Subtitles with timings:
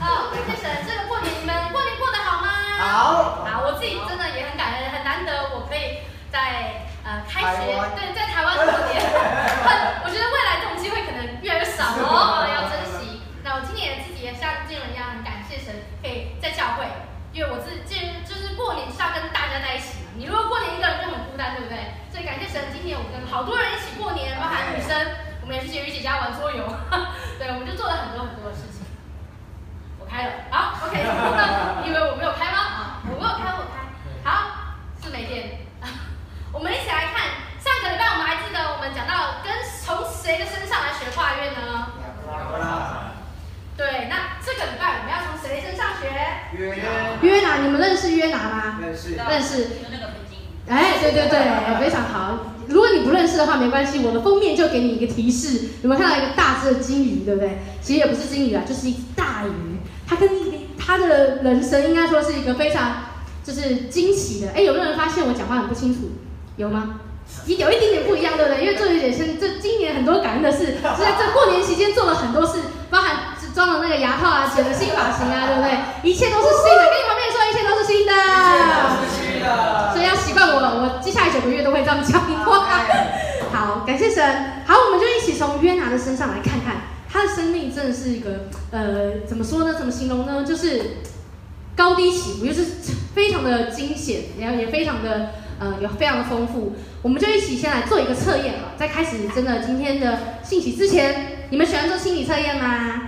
[0.00, 2.48] 好，感谢神，这个过年你们过年过得好吗？
[2.80, 3.44] 好。
[3.44, 6.00] 好，我自己真的也很感恩，很难得我可以
[6.32, 8.96] 在呃开学，对，在台湾过年。
[10.00, 13.20] 我觉得未来这种机会可能越来越少哦，要珍惜。
[13.44, 15.68] 那我今年自己也像静文一样，很感谢神
[16.00, 16.88] 可以在教会，
[17.36, 20.16] 因为我自己就是过年是要跟大家在一起嘛。
[20.16, 21.92] 你如果过年一个人就很孤单，对不对？
[22.08, 24.96] 所以感谢神，今天我跟好多人一起过年，包含女生，
[25.44, 26.64] 我们也去婕妤姐家玩桌游，
[27.36, 28.79] 对，我们就做了很多很多的事情。
[30.10, 30.98] 开了，好，OK，
[31.84, 32.58] 你 以为我没有开吗？
[32.58, 33.86] 啊，我没有开，我开。
[34.28, 35.60] 好，是没电。
[36.52, 41.94] 我们一起来看，上个礼拜我们还记得我们讲到跟从谁的身上来学跨越呢？
[43.76, 46.10] 对，那这个礼拜我们要从谁身上学？
[46.58, 46.82] 约拿。
[47.22, 48.78] 约拿，你们认识约拿吗？
[48.82, 49.14] 认识。
[49.14, 49.70] 认识。
[50.68, 52.38] 哎，对对对，非常好。
[52.68, 55.70] 如果你不认识的话，没关系，我的封面就给你一个提示。
[55.82, 57.58] 有没有看到一个大只的金鱼，对不对？
[57.80, 59.78] 其实也不是金鱼啊，就是一只大鱼。
[60.10, 60.28] 他跟
[60.76, 62.96] 他的人生应该说是一个非常
[63.44, 64.50] 就是惊喜的。
[64.56, 66.10] 哎，有没有人发现我讲话很不清楚？
[66.56, 66.98] 有吗？
[67.46, 68.60] 有一点点不一样，对不对？
[68.60, 72.58] 因为做一点先，这今年很多感恩的事，是在这过年期间做了很多事，
[72.90, 76.10] 包含装了那个牙套啊，剪了新发型啊，对不对？
[76.10, 76.82] 一切都是新的。
[76.90, 78.12] 跟你旁边说，一切都是新的。
[79.14, 79.92] 新的。
[79.94, 82.66] 所以要习惯我，我接下来九个月都会这样讲话。
[83.52, 84.62] 好，感谢神。
[84.66, 86.89] 好，我们就一起从约拿的身上来看看。
[87.34, 89.74] 生命真的是一个，呃，怎么说呢？
[89.78, 90.44] 怎么形容呢？
[90.44, 90.98] 就是
[91.76, 92.64] 高低起伏，就是
[93.14, 96.74] 非常的惊险，然后也非常的，呃，也非常的丰富。
[97.02, 103.02] 我们就一起先来做一个测验哈，在开始真的今天的信息之前，你们喜欢做心理测验吗？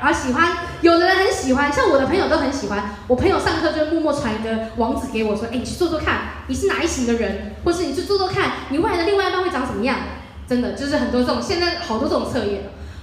[0.00, 0.48] 啊，喜欢。
[0.80, 2.94] 有的人很喜欢，像我的朋友都很喜欢。
[3.06, 9.98] 我朋友上课就默默传一个网址给我说，哎，你去做做看，你是哪一型的人，或是你去做做看，你未来的另外一半会长什么样？
[10.50, 12.62] 真的就是很多这种，现在好多这种测验。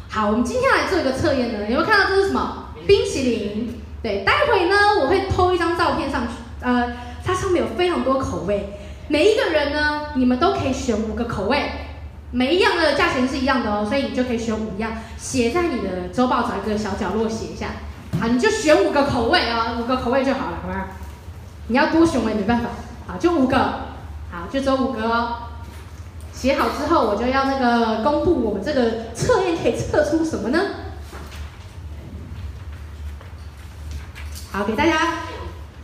[0.09, 2.65] 好，我们今天来做一个测验呢，有没有看到这是什么？
[2.85, 3.81] 冰淇淋。
[4.03, 6.91] 对，待会呢我会偷一张照片上去，呃，
[7.23, 11.71] 它上面有非常多口味，每一个人呢，你们都可以选五个口味，
[12.31, 17.67] 每一样的价钱是一样的哦，所以你就可以选五样，写在你的周报找一个小角落写一下。
[18.19, 20.87] 好，你就选五个口味啊、五个口味就好了，好吗？
[21.67, 22.71] 你要多选我也没办法，
[23.07, 23.57] 好，就五个，
[24.29, 25.46] 好，就只有五个哦。
[26.39, 30.59] 写好之后，我就要那个公布我们这个测验可以测出什么呢？
[34.51, 35.15] 好，给大家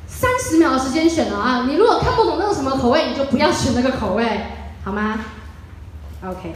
[0.06, 1.66] 三十秒的时间选了啊！
[1.68, 4.46] 你如果看不懂那个什么口味，你就不要选那个口味，
[4.84, 5.20] 好吗
[6.24, 6.56] ？OK，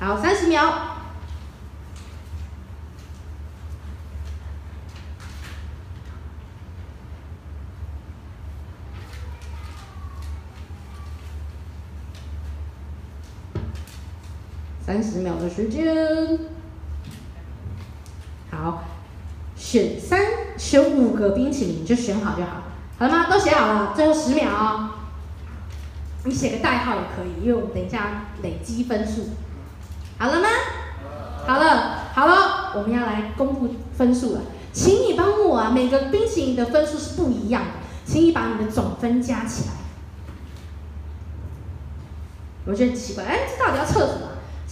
[0.00, 0.93] 好，三十秒。
[14.84, 16.38] 三十秒的时间，
[18.50, 18.84] 好，
[19.56, 20.20] 选三
[20.58, 22.64] 选五个冰淇淋，就选好就好，
[22.98, 23.30] 好了吗？
[23.30, 24.90] 都写好了，最后十秒哦。
[26.24, 29.30] 你写个代号也可以，因为我们等一下累积分数，
[30.18, 30.48] 好了吗？
[31.46, 34.42] 好了，好了，我们要来公布分数了，
[34.74, 37.70] 请你帮我啊，每个冰淇淋的分数是不一样的，
[38.04, 39.70] 请你把你的总分加起来。
[42.66, 44.23] 我觉得很奇怪，哎，这到底要测什么？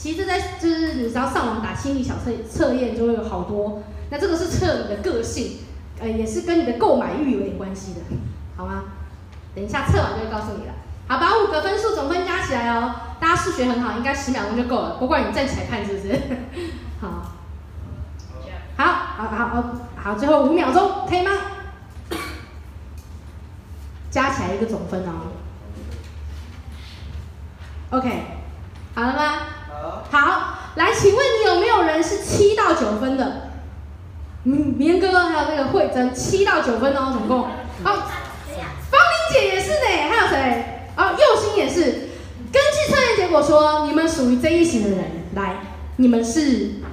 [0.02, 3.84] 其实，在就是你只要上网打心理小测测验，就会有好多。
[4.10, 5.58] 那这个是测你的个性，
[6.00, 8.00] 呃，也是跟你的购买欲有点关系的，
[8.56, 8.82] 好吗？
[9.54, 10.74] 等一下测完就会告诉你了。
[11.06, 12.96] 好，把五个分数总分加起来哦。
[13.20, 14.96] 大家数学很好，应该十秒钟就够了。
[14.98, 16.20] 不管你站起来看是不是？
[17.00, 17.30] 好，
[18.76, 19.64] 好，好，好，好，
[19.94, 21.30] 好，最后五秒钟，可以吗？
[24.10, 25.30] 加起来一个总分哦。
[27.90, 28.10] OK，
[28.96, 29.32] 好了吗？
[30.10, 33.50] 好，来，请问你有没有人是七到九分的？
[34.44, 37.42] 嗯，明哥还有那个慧珍，七到九分哦，总共。
[37.42, 37.48] 哦，
[37.84, 40.88] 芳玲姐也是呢，还有谁？
[40.96, 42.08] 哦，佑星也是。
[42.52, 45.04] 根据测验结果说，你们属于这一型的人。
[45.34, 45.56] 来，
[45.96, 46.40] 你们是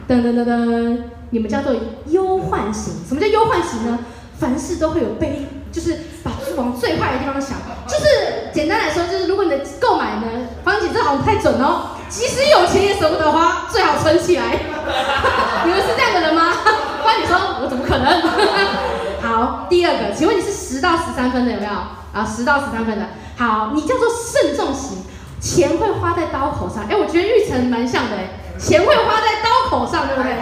[0.08, 0.97] 噔噔噔噔，
[1.31, 1.74] 你们叫做
[2.08, 2.94] 忧患型。
[3.08, 4.00] 什么叫忧患型呢？
[4.40, 7.58] 凡事都会有悲，就是把往最坏的地方想。
[7.88, 8.05] 就是
[8.53, 11.97] 简单来说，就是如果你的购买呢，芳姐这好像不太准哦。
[12.09, 14.44] 即使有钱也舍不得花，最好存起来。
[15.64, 16.53] 你们是这样的人吗？
[17.02, 18.22] 不然你说我怎么可能？
[19.22, 21.72] 好，第二个，请问你是十到十三分的有没有？
[21.72, 23.06] 啊，十到十三分的。
[23.38, 25.06] 好，你叫做慎重型，
[25.40, 26.85] 钱会花在刀口上。
[26.90, 28.17] 哎，我觉得玉成蛮像的，
[28.58, 30.34] 钱会花在刀口上，对不对？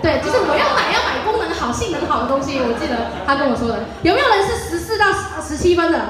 [0.00, 2.58] 对，就是我要买要买功能好、性能好的东西。
[2.58, 3.84] 我记得他跟我说的。
[4.02, 5.06] 有没有人是十四到
[5.46, 6.00] 十七分的？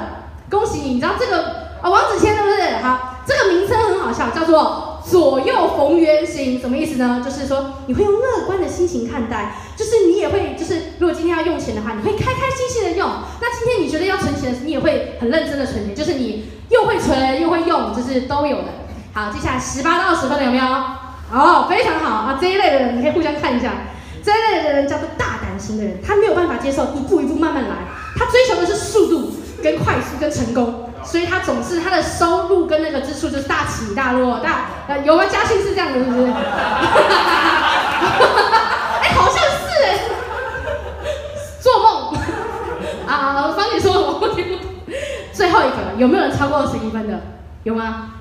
[0.49, 1.89] 恭喜你，你知道这个啊？
[1.89, 2.83] 王子谦是不是？
[2.83, 3.07] 好。
[3.23, 7.21] 这个名称很好笑，叫做左右逢源型，什么意思呢？
[7.23, 13.07] 就是说你会用乐观的心情看待，就是你也会就是如果今天要用钱的话，你会开开心心的用。
[13.39, 18.65] 那今天你觉得要存钱，你也会很认真的存钱，就是你又会存又会用，就是都有的。
[19.13, 20.65] 好，接下来十八到二十分的有没有？
[21.31, 22.39] 哦，非常好啊！
[22.41, 23.71] 这一类的人你可以互相看一下。
[24.23, 27.75] 这一类的人叫做大胆型的人，他没有办法接受一步一步慢慢来，
[28.17, 29.31] 他追求的是速度
[29.61, 30.90] 跟快速跟成功。
[31.03, 35.25] 所以他总是他的收入跟那个支出就是大起大落，大呃有吗？
[35.29, 36.23] 嘉庆是这样的，是不是？
[39.01, 39.99] 哎，好像是哎，
[41.59, 42.13] 做梦
[43.07, 43.53] 啊！
[43.55, 44.59] 芳姐说我不听。
[45.33, 47.19] 最后一个有没有人超过二十一分的？
[47.63, 48.11] 有吗？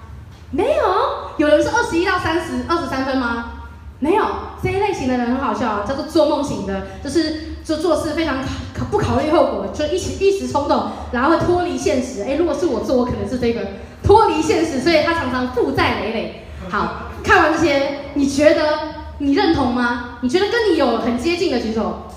[0.50, 1.30] 没有。
[1.36, 3.52] 有人是二十一到三十二十三分吗？
[3.98, 4.24] 没有。
[4.62, 7.49] 这一类型的人很好笑，叫做做梦型的，就是。
[7.64, 8.38] 就做事非常
[8.76, 12.22] 考不考虑后果，就一时一时冲动，然后会脱离现实。
[12.22, 13.60] 哎，如果是我做，我可能是这个
[14.02, 16.46] 脱离现实，所以他常常负债累累。
[16.68, 18.78] 好，看完这些，你觉得
[19.18, 20.18] 你认同吗？
[20.22, 22.08] 你觉得跟你有很接近的举手？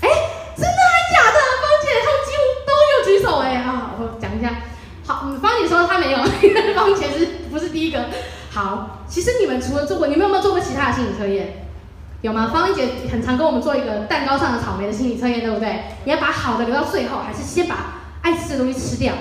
[0.00, 0.08] 哎，
[0.56, 1.38] 真的还假的？
[1.62, 3.92] 芳姐她们几乎都有举手哎啊！
[3.98, 4.62] 我讲一下，
[5.06, 8.06] 好，芳姐说她没有，因为芳姐是不是第一个？
[8.50, 11.66] 好，其实你们除了做过，你们有没有做过其他的心理测验？
[12.22, 12.50] 有吗？
[12.52, 15.82] 芳英姐很常跟我们做一个蛋糕上的草莓的心理测验，对不对？
[16.04, 19.12] 你要把好的留到最后，还是先把爱吃的东西吃掉？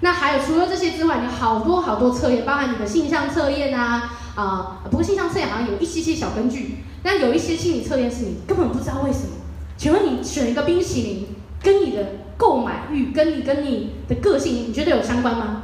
[0.00, 9.36] 那还有除了这些之外，你有好多好多测验，包含你的性向测验啊啊、不过性向测验好像有一些些小根据，但有一些心理测验是你根本不知道为什么。
[9.76, 11.28] 请问你选一个冰淇淋，
[11.62, 12.04] 跟你的
[12.36, 15.62] 购买欲，跟你跟你的个性，你觉得有相关吗？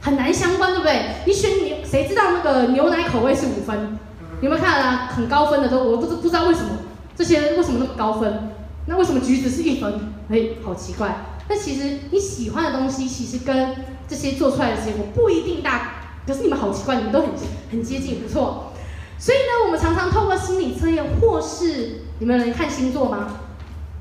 [0.00, 1.00] 很难相关，对不对？
[1.26, 3.98] 你选你，谁知道那个牛奶口味是五分？
[4.44, 5.08] 有没有看啊？
[5.16, 6.68] 很高分的都，我不知不知道为什么
[7.16, 8.50] 这些为什么那么高分？
[8.84, 10.12] 那为什么橘子是一分？
[10.28, 11.16] 哎，好奇怪。
[11.48, 13.74] 但其实你喜欢的东西，其实跟
[14.06, 15.92] 这些做出来的结果不一定大。
[16.26, 17.30] 可是你们好奇怪，你们都很
[17.70, 18.72] 很接近，不错。
[19.18, 23.28] 所以呢，我们常常透过心理测验，或是你们有人看星座吗？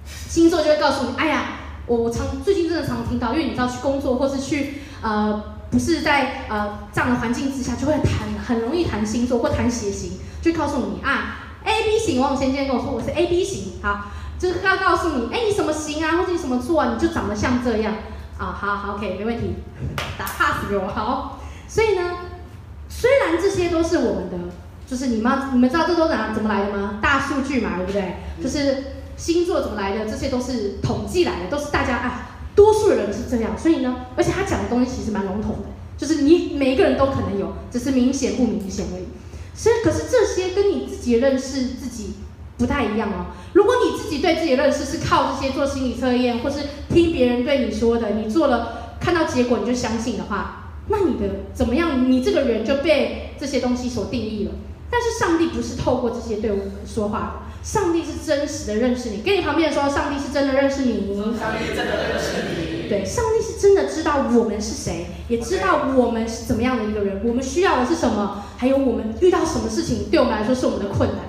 [0.05, 5.41] 星座就会告诉你，哎呀，我常最近真的常听到，因为你知道去工作或是去呃。
[5.73, 12.21] 不是在呃这样的环境之下，就会谈很容易谈星座或谈血型，就告诉你啊，A B 型。
[12.21, 14.05] 王先生跟我说我是 A B 型，好，
[14.37, 17.95] 就是要告诉你，哎，你什么型啊，或者你什么座啊，你就长得像这样
[18.37, 19.55] 啊，好好，OK，没问题，
[20.15, 21.39] 打 pass 给我，好。
[21.67, 22.17] 所以呢，
[22.87, 24.37] 虽然这些都是我们的，
[24.85, 26.99] 就是你们你们知道这都哪怎么来的吗？
[27.01, 28.17] 大数据嘛，对不对？
[28.43, 28.83] 就是
[29.17, 32.29] 星座怎么来的，这些都是统计来的，都是大家啊。
[32.55, 39.05] 多数人是这样，所以呢，而且他讲的东西其实蛮笼统的，就是你每一个人都可能有，只是明显不明显而已。
[39.55, 42.13] 所以，可是这些跟你自己认识自己
[42.57, 43.27] 不太一样哦。
[43.53, 46.59] 如果你自己对自己的认识是靠这些做心理测验，或是
[46.89, 52.11] 听别人对你说的，你做了看到结果你就相信的话，那你的怎么样？
[52.11, 54.51] 你这个人就被这些东西所定义了。
[54.93, 57.53] 但是上帝不是透过这些对我们说话的。
[57.63, 61.15] 上帝是真实的认识你，跟你旁边说，上帝是真的认识你。
[61.15, 62.87] 上帝真的认识你。
[62.87, 71.19] 对，上帝是真的知道我们是谁，也知道我们是怎么样的一个人，我们需要的是什么，还有我们遇到什么事情对我们来说是我们的困难。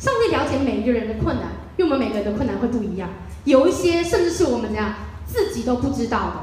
[0.00, 3.08] 上帝了解每一个人的困难，因为我们每个人的困难会不一样，
[3.44, 6.34] 有一些甚至是我们怎样自己都不知道的。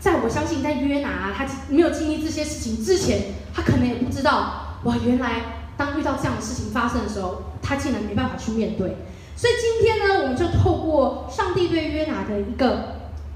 [0.00, 5.61] 在我相信，在约拿他没有经历这些事情之前，他可能也不知道，哇，原来。
[5.82, 8.96] 当遇到这样的事情发生的时候，他竟然没办法去面对。
[9.34, 12.76] 所以今天呢，我们就透过上帝对约拿的一个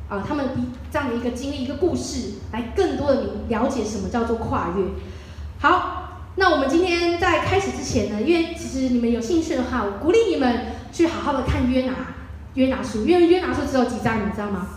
[0.09, 0.47] 啊、呃，他们
[0.93, 4.85] 这样的一个经历、一个故事，来更多的了解什么叫做跨越。
[5.59, 11.95] 好，那我们今天在开始之前呢，因为其实你们有兴趣的话，我鼓励你们去好好的看约拿
[12.55, 14.69] 约拿书，因为约拿书只有几章，你知道吗？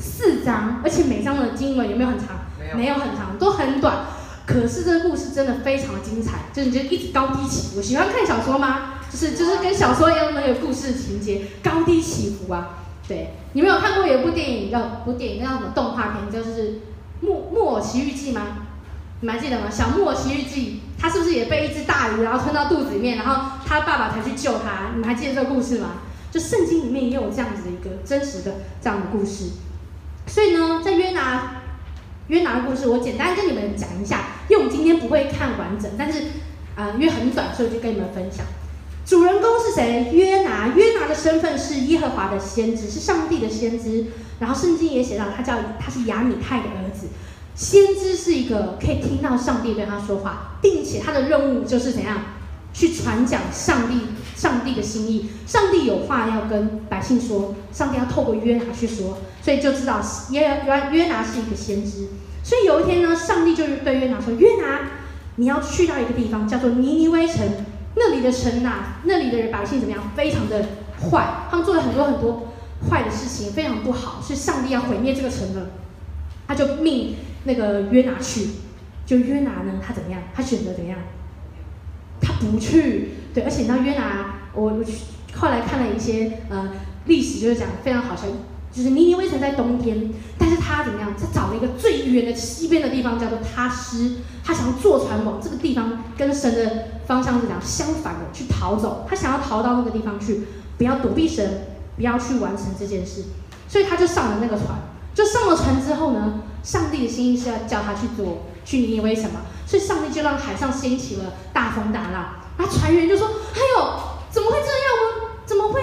[0.00, 2.28] 四章，而且每章的经文有没有很长？
[2.58, 4.06] 没有，没有很长，都很短。
[4.52, 7.80] 可是这个故事真的非常的精彩，就是你就一直高低起伏。
[7.80, 8.94] 喜欢看小说吗？
[9.10, 12.78] 就是就是跟小说一样的有故事情节，高低起伏啊。
[13.08, 16.68] 对，你们有看过有一部电影叫部电影叫什么动画片，就是
[17.20, 18.42] 《木木偶奇遇记》吗？
[19.20, 19.66] 你们还记得吗？
[19.70, 24.92] 小木偶奇遇记，他是不是也被一只大鱼然后吞到肚子里面，然后他爸爸才去救他？
[24.94, 25.90] 你们还记得这个故事吗？
[26.30, 29.50] 就圣经里面也有这样子的一个真实的这样的故事。
[30.26, 31.61] 所以呢，在约拿。
[32.32, 36.20] 约拿的故事，我简单跟你们讲一下，因为我们今天不会看完整，但是
[36.74, 38.46] 啊、呃，因为很短，所以就跟你们分享。
[39.04, 40.08] 主人公是谁？
[40.14, 40.68] 约拿。
[40.68, 44.06] 约拿的身份是耶和华的先知，是上帝的先知。
[44.40, 47.08] 然后圣经也写到，他叫他是亚米太的儿子。
[47.54, 52.18] 先知是一个可以听到上帝对他说话，并且他的任务就是怎样
[52.72, 55.28] 去传讲上帝上帝的心意。
[55.46, 62.08] 上帝有话要跟百姓说，上帝要透过约拿去说，所以就知道约约约拿是一个先知。
[62.42, 64.80] 所以有一天呢，上帝就对约拿说：“约拿，
[65.36, 67.46] 你要去到一个地方，叫做尼尼微城。
[67.94, 70.02] 那里的城呐、啊，那里的人百姓怎么样？
[70.16, 70.66] 非常的
[70.98, 72.48] 坏，他们做了很多很多
[72.88, 75.68] 坏的事情，非常不好，是上帝要毁灭这个城了。
[76.48, 78.48] 他就命那个约拿去，
[79.06, 80.22] 就约拿呢，他怎么样？
[80.34, 80.98] 他选择怎样？
[82.20, 83.10] 他不去。
[83.34, 84.98] 对，而且你知道约拿，我我去
[85.34, 86.70] 后来看了一些呃
[87.04, 88.22] 历史，就是讲非常好笑。
[88.72, 91.12] 就是尼尼微城在冬天，但是他怎么样？
[91.18, 94.16] 他找了一个最远的西边的地方，叫做他施。
[94.44, 99.06] 他想要坐船往这个地方，跟神的方向是讲相反的去逃走。
[99.08, 100.46] 他想要逃到那个地方去，
[100.78, 103.24] 不要躲避神，不要去完成这件事。
[103.68, 104.78] 所以他就上了那个船。
[105.14, 109.42] 就上了船之后呢，上帝的心意是要叫他去做去尼尼微城嘛。
[109.66, 112.36] 所以上帝就让海上掀起了大风大浪。
[112.58, 113.94] 那船员就说：“哎呦，
[114.30, 114.74] 怎么会这样？
[115.02, 115.80] 我怎么会？”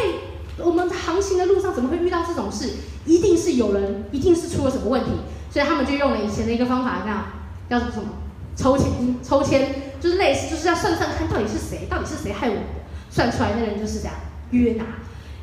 [0.63, 2.69] 我们在航行的路上怎么会遇到这种事？
[3.05, 5.11] 一定是有人，一定是出了什么问题，
[5.49, 7.25] 所以他们就用了以前的一个方法，这样
[7.69, 8.09] 叫做什么？
[8.55, 8.87] 抽签，
[9.23, 12.61] 抽签就是类似，就是要算算看到底是谁，到底是谁害我的。
[13.09, 14.13] 算出来那人就是这样，
[14.51, 14.83] 约拿，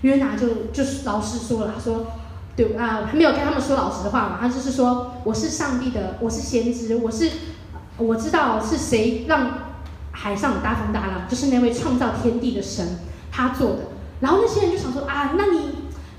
[0.02, 2.06] 约拿就就是老师说了，他说，
[2.54, 7.30] 对啊，还没有跟他们说老实话嘛，他就是说，我是上帝的，我是先知，我是
[7.96, 9.50] 我知道是谁让
[10.12, 12.98] 海上大风大浪，就是那位创造天地的神，
[13.32, 13.78] 他做的。
[14.20, 15.70] 然后那些人就想说啊，那你，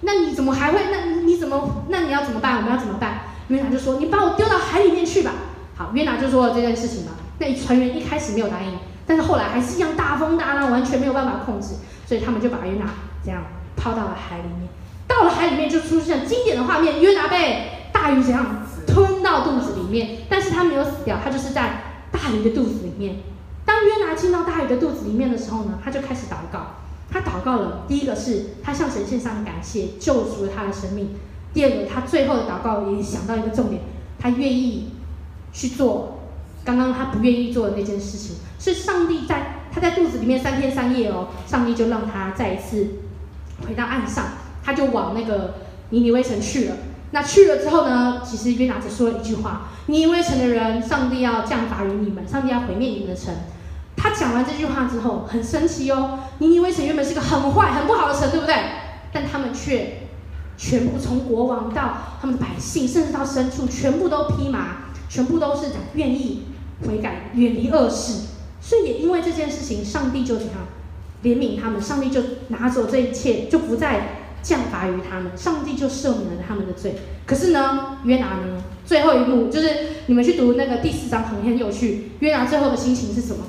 [0.01, 0.80] 那你怎么还会？
[0.92, 1.86] 那你怎么？
[1.89, 2.58] 那你要怎么办？
[2.58, 3.22] 我们要怎么办？
[3.48, 5.32] 约拿就说：“你把我丢到海里面去吧。”
[5.75, 7.12] 好，约拿就说了这件事情嘛。
[7.39, 11.75] 那船员一开始没有答应，但是后来还是一样大风大浪，完全没有办法控制，
[12.06, 12.86] 所以他们就把约拿
[13.24, 13.42] 这样
[13.75, 14.68] 抛到了海里面。
[15.08, 23.18] 到了海里面就出现经典的画面：约拿被大鱼这样吞到肚子里面，但是他没有死掉，他就是在大鱼的肚子里面。
[23.63, 26.75] 当约拿进到大鱼的肚子里面的时候呢，他就开始祷告。
[27.10, 31.08] 他祷告了，第一个是他向神献上感谢，救赎了他的生命；
[31.54, 33.82] 第二个，他最后的祷告也想到一个重点，
[34.20, 34.90] 他愿意
[35.54, 36.20] 去做
[36.66, 38.36] 刚刚他不愿意做的那件事情。
[38.60, 42.88] 是上帝在他在肚子里面三天三夜哦，上帝就让他再一次
[43.66, 44.26] 回到岸上，
[44.64, 45.54] 他就往那个
[45.92, 46.76] 尼尼微城去了。
[47.12, 53.34] 那去了之后呢，其实约拿只说了一句话：尼尼微城的人，上帝要降罚于你们，上帝要毁灭你们的城。
[53.98, 56.20] 他讲完这句话之后，很神奇哦。
[56.38, 58.56] 尼尼微城原本是个很坏、很不好的城，对不对？
[59.12, 60.04] 但他们却
[60.56, 66.44] 全部从国王到他们的百姓，甚至到牲畜，全部都披麻，全部都是讲愿意
[66.86, 68.27] 悔改、远离恶事。
[68.62, 70.56] 所以也因为这件事情，上帝就怎样
[71.24, 76.96] 怜悯他们，上帝就拿走这一切，就不再降罚于他们，上帝就赦免了他们的罪。
[77.25, 79.70] 可是呢，约拿呢，最后一幕就是
[80.06, 82.12] 你们去读那个第四章，很很有趣。
[82.20, 83.44] 约拿最后的心情是什么？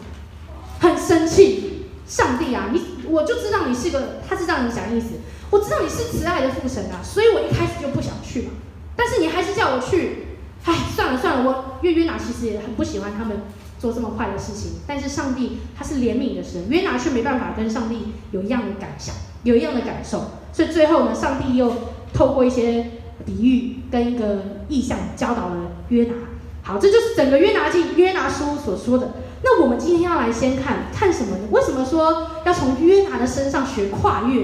[0.81, 5.09] 很生气，上帝啊，你我就知道你是个，他是这样讲意思，
[5.51, 8.51] 我知道你是慈爱的父神啊，所以我一开始就不想去嘛，
[8.95, 10.27] 但是你还是叫我去，
[10.65, 13.39] 唉，算了算了，我约约拿其实也很不喜欢他们
[13.79, 21.73] 做这么坏的事情，但是上帝他是怜悯的神，约拿却没办法跟上帝有一样的感想，有一样的感受，所以最后呢，上帝又
[22.13, 22.87] 透过一些
[23.27, 26.15] 比喻跟一个意象教导了约拿，
[26.63, 29.13] 好，这就是整个约拿记约拿书所说的。
[29.42, 31.49] 那我们今天要来先看看什么呢？
[31.50, 34.42] 为什么说要从约拿的身上学跨越？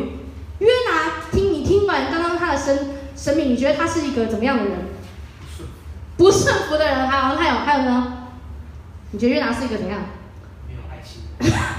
[0.59, 4.73] 约拿，听你听完刚刚他的生生命，你觉得他是一个怎么样的人？
[6.17, 7.09] 不顺服的人。
[7.11, 8.29] 好，还有还有呢？
[9.11, 10.01] 你觉得约拿是一个怎样？
[10.69, 11.23] 没有爱心，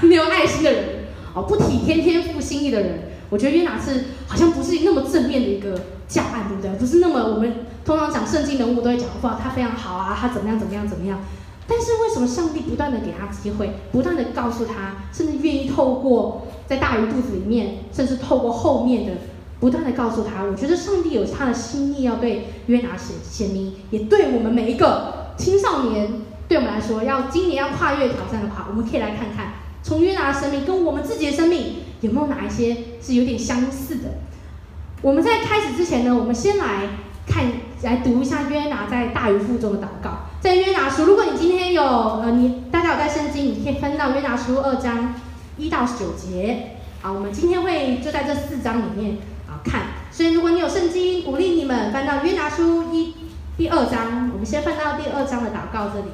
[0.08, 0.84] 没有爱心的人
[1.34, 3.10] 哦，不体贴天父心意的人。
[3.28, 6.70] 我觉得约拿是好像不是那么正面的一个教案，对不对？
[6.78, 11.18] 不是那么我们通常讲圣经人物都会讲话，他非常好啊，他怎么样怎么样怎么样。
[11.68, 19.12] 但是为什么上帝不断的给他机会，不断的告诉他，甚至愿意透过在大鱼肚子里面，甚至透过后面的，
[19.58, 20.44] 不断的告诉他？
[20.44, 26.08] 我觉得上帝有他的心意要对约拿显显明，也对我们每一个青少年，
[26.46, 34.10] 对我们来说，要今年要跨越挑战的话，我们可以来看看，从约拿的生命跟我们自己的生命有没有哪一些是有点相似的。
[35.02, 36.90] 我们在开始之前呢，我们先来
[37.26, 37.44] 看，
[37.82, 40.25] 来读一下约拿在大鱼腹中的祷告。
[40.40, 45.14] 在约拿书，如果你今天有呃，你大家有带圣经，你可以翻到约拿书二章
[45.56, 46.76] 一到九节。
[47.02, 49.82] 好，我们今天会就在这四章里面啊看。
[50.12, 53.14] 所以如果你有圣经，鼓励你们翻到约拿书一
[53.56, 54.30] 第二章。
[54.32, 56.10] 我们先翻到第二章的祷告这里。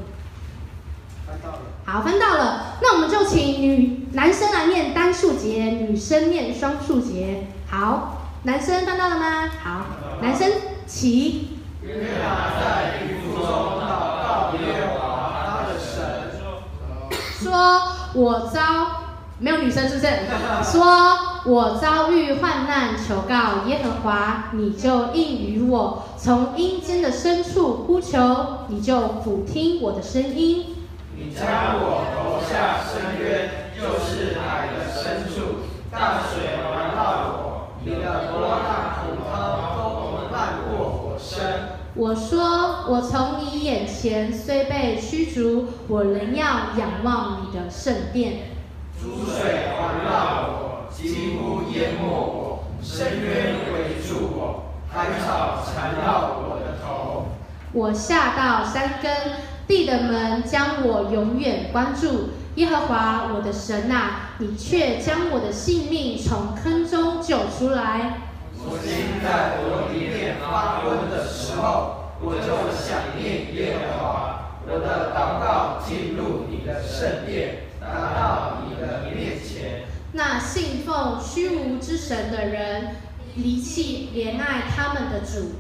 [1.27, 1.59] 翻到了。
[1.85, 2.79] 好，翻到了。
[2.81, 7.49] 那我们就请女男生来念单数节，女生念双数节。
[7.69, 9.51] 好，男生翻到了吗？
[9.63, 9.87] 好，
[10.23, 10.51] 男生
[10.87, 11.49] 起。
[11.83, 13.83] 约拿在鱼腹中
[17.43, 17.83] 说
[18.15, 18.61] 我遭
[19.39, 20.07] 没有女生是不是？
[20.71, 28.19] 说我遭遇患难，求告耶和华，你就应允我；从阴间的深处呼求，
[28.69, 30.67] 你就俯听我的声音。
[31.17, 31.45] 你将
[31.81, 37.03] 我投下深渊，就是海的深处，大水环绕
[37.43, 39.02] 我，你的波浪。
[41.95, 46.47] 我说，我从你眼前虽被驱逐，我仍要
[46.79, 48.51] 仰望你的圣殿。
[48.99, 57.27] 诸水环绕我，几乎淹没我；深渊围住我，海草缠绕我的头。
[57.75, 59.13] 我下到山根，
[59.67, 62.31] 地的门将我永远关住。
[62.55, 68.32] 耶和华我的神啊，你却将我的性命从坑中救出来。
[68.65, 74.09] 我心在我里面发昏的时候，我就想念耶和华。
[74.65, 79.83] 我的祷告进入你的圣殿，达到你的面前。
[80.13, 82.97] 那信奉虚无之神的人，
[83.35, 85.57] 离弃怜爱他们的主。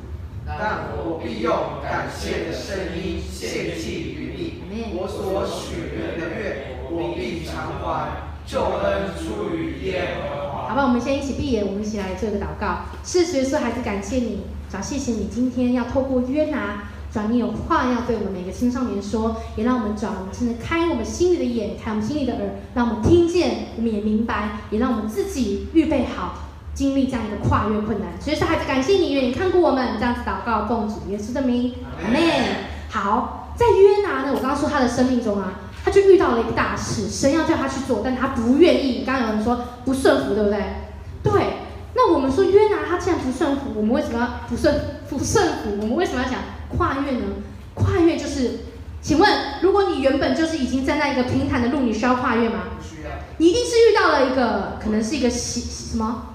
[0.47, 8.30] 但我必用感谢的声音献祭于你，我所许愿的愿，我必偿还。
[8.44, 10.41] 救恩出于耶和华。
[10.73, 12.85] 好吧，我们先一起闭眼，我们一起来做一个祷告。
[13.05, 22.43] 是学说，孩子感谢你，主谢谢你今天要透过约拿，主你有话要对我们每个青少年说，也让我们主真的开我们心里的眼，开我们心里的耳，
[22.75, 26.37] 让我们听见，我们也明白，也让我们自己预备好。
[26.73, 32.19] 经历这样一个跨越困难，所以说孩子感谢你，愿你看过我们这样子祷告，奉主耶稣的名，阿门。
[32.88, 35.52] 好，在约拿呢，我刚刚说他的生命中啊，
[35.85, 39.05] 他就遇到了一个大事，神要叫他去做，但他不愿意。
[39.05, 40.59] 刚刚有人说不顺服，对不对？
[41.23, 41.33] 对。
[41.95, 44.75] 那我们说约拿他既然不顺服，我们为什么要不顺
[45.11, 45.79] 不顺服？
[45.81, 46.41] 我们为什么要讲
[46.77, 47.25] 跨越呢？
[47.75, 48.61] 跨越就是，
[49.03, 52.61] 请问，如果你原本就是已经站在一个平坦的路，你需要跨越吗？
[52.79, 53.11] 不需要。
[53.39, 56.29] 你一定是遇到了一个，可能是一个什什么？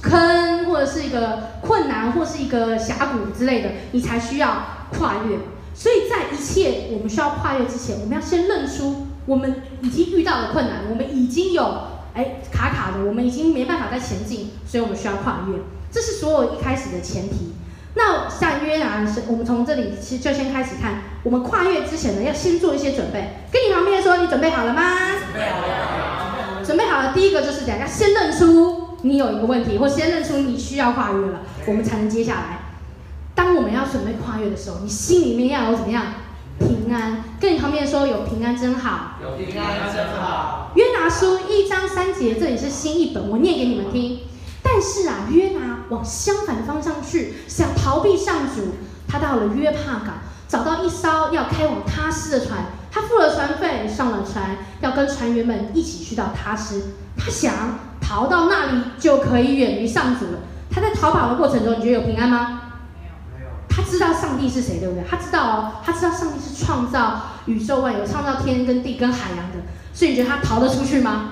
[0.00, 5.38] 坑，或者是一个困难，或是一个峡谷之类的，你才需要跨越。
[5.78, 11.82] 所以在一切我们需要跨越之前，我们要先认出我们已经遇到的困难，我们已经有
[12.14, 15.60] 哎卡卡的，我们已经没办法再前进，所以我们需要跨越。
[15.92, 17.52] 这是所有一开始的前提。
[17.94, 23.36] 那像约拿，我们从这里其实就先开始看，我们跨越之前呢，要先做一些准备。
[23.52, 24.82] 跟你旁边说，你准备好了吗？
[25.32, 26.64] 准备好了。
[26.64, 27.12] 准备好了。
[27.14, 28.88] 第一个就是讲，要先认出。
[29.02, 32.57] 你有一个问题，或先认出你需要跨越了，我们才能接下来。
[33.90, 36.04] 准备跨越的时候，你心里面要有怎么样？
[36.58, 37.24] 平安。
[37.40, 39.16] 跟你旁边说，有平安真好。
[39.22, 40.72] 有平安真好。
[40.74, 44.20] 约拿书一章三节，这里是新译本，我念给你们听。
[44.62, 48.74] 但是啊，约拿往相反的方向去，想逃避上主。
[49.08, 56.94] 他到了约帕港，找到一艘要开往他斯的船，他付了船费，上了船，要跟船员们一起去到他斯。
[57.16, 57.52] 他想。
[58.00, 60.38] 逃到那里就可以远离上主了。
[60.70, 62.67] 他在逃跑的过程中，你觉得有平安吗？
[63.78, 65.04] 他知道上帝是谁，对不对？
[65.08, 69.58] 他知道哦，他知道上帝是创造宇宙万有、创造天跟地跟海洋的。
[69.94, 71.30] 所以你觉得他逃得出去吗？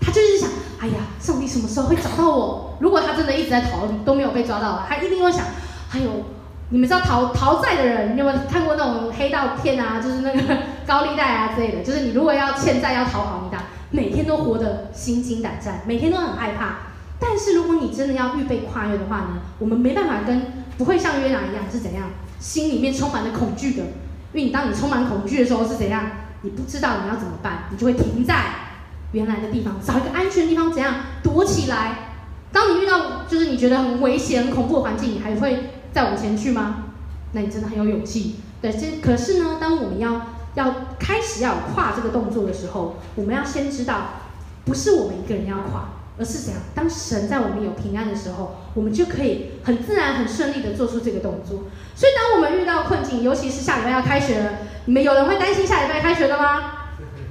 [0.00, 0.48] 他就是想，
[0.78, 2.76] 哎呀，上帝什么时候会找到我？
[2.78, 5.44] 如果他真的一直在逃，都没有被抓到，他一定会想，
[5.88, 6.10] 还有，
[6.68, 10.00] 你们知道逃逃债的人，你有没有看过那种黑道片啊？
[10.00, 13.64] 就是那个高利贷啊之类的，就是你如果要欠债要逃跑，你打。
[13.92, 16.76] 每天都活得心惊胆战，每天都很害怕。
[17.18, 23.82] 但是如果你真的要预备跨越的话呢，我们没办法跟不会像约拿一样是怎样，心里面充满了恐惧的。
[24.32, 28.46] 因为你当你充满恐惧的时候是怎样，你不知道你要怎么办，你就会停在
[29.12, 32.14] 原来的地方，找一个安全的地方怎样躲起来。
[32.50, 36.84] 当你遇到就是你觉得很危险、很恐怖的环境，你还会再往前去吗？
[37.32, 38.36] 那你真的很有勇气。
[38.62, 40.22] 对，这可是呢，当我们要。
[40.56, 44.14] 要开始要跨这个动作的时候，我们要先知道，
[44.64, 45.88] 不是我们一个人要跨，
[46.20, 46.62] 而是怎样？
[46.74, 51.64] 当神在我们有平安的时候，我们就可以很自然、很顺利的做出这个动作。
[51.96, 54.52] 所以，当我们遇到困境，尤其是下礼拜要开学了，
[54.84, 56.44] 你们有人会担心下礼拜开学的吗？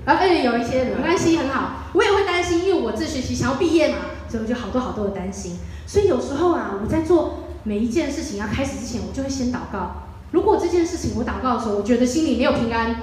[0.06, 3.98] 啊，哎，有一些没关系，很好，我也会担心，因为我这学期想要毕业嘛，
[4.28, 5.60] 所以我就好多好多的担心。
[5.86, 10.08] 所以有时候啊，我在做每一件事情要开始之前，我就会先祷告。
[10.32, 12.96] 如果这件事情我祷告的时候，我觉得心里没有平安，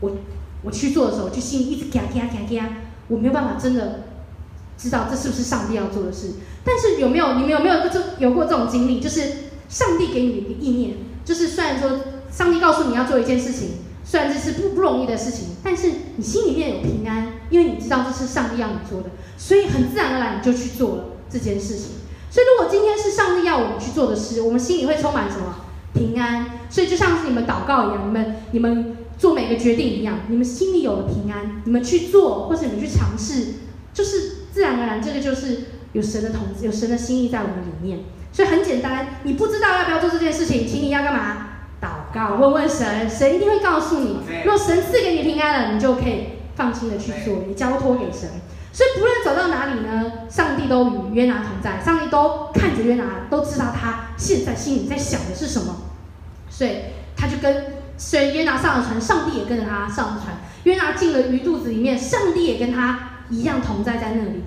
[0.00, 0.12] 我
[0.62, 2.68] 我去做的时候，就心里一直嘎嘎嘎嘎，
[3.08, 4.04] 我没有办法真的
[4.84, 6.32] 知道这是不是上帝要做的事。
[6.62, 9.00] 但是有没有你们有没有这有过这种经历？
[9.00, 9.22] 就是
[9.68, 13.70] 上帝给你的一个意念，就是虽然说上帝告诉你要做一件事情，
[14.04, 21.86] 虽然这是不不容易的事情，但是你心里面有平安，因为你知道这是上帝要你做的，所以很自然而然你就去做了这件事情。
[22.30, 25.56] 所以如果今天是上帝要我们去做的事，我们心里会充满什么？
[25.94, 33.54] 平安，所以就像是你们祷告一样，你们你们做每个决定一样，你们心里有了平安，你们去做或者你们去尝试，
[33.92, 35.62] 就是自然而然，这个就是
[35.94, 38.04] 有神的统治，有神的心意在我们里面。
[38.30, 41.48] 所以很简单，你不知道要不要做这件事情，请你要干嘛？
[41.82, 44.20] 祷告，问问神，神一定会告诉你。
[44.44, 48.30] 若神赐给你平安了，你就可以放心的去做，你交托给神。
[48.72, 55.76] 所以不论走到哪里呢，上帝都与约拿同在，上帝都看着约拿，都知道他现在心里在想的是什么。
[56.48, 56.76] 所以
[57.16, 60.36] 他就跟，所以约拿上了船，上帝也跟着他上了船。
[60.62, 64.42] 约拿进了鱼肚子里面，上帝也跟他一样同在在那里。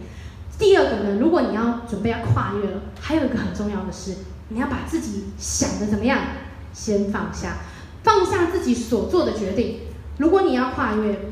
[0.59, 4.15] 第二个呢，如果你要准备要跨越了，还有一个很重要的是，
[4.49, 6.19] 你要把自己想的怎么样，
[6.73, 7.57] 先放下，
[8.03, 9.81] 放下自己所做的决定。
[10.17, 11.29] 如果你要跨越，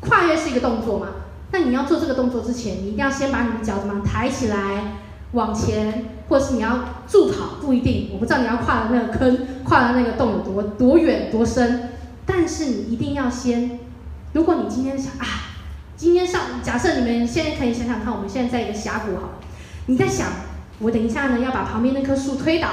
[0.00, 1.06] 跨越是一个动作嘛，
[1.50, 4.98] 那你要做这个动作之前，你一定要先把你的脚怎么抬起来，
[5.32, 11.88] 往前，或是你要助跑，不一定，我不知道你要跨的那个坑，跨的那个洞有多多远多深，
[12.26, 13.78] 但是你一定要先，
[14.34, 15.46] 如果你今天想啊。
[16.00, 19.32] 今天上，假设你们现在可以想想看，我们现在在一个峡谷好了，
[19.84, 20.28] 你在想，
[20.78, 22.68] 我等一下呢要把旁边那棵树推倒，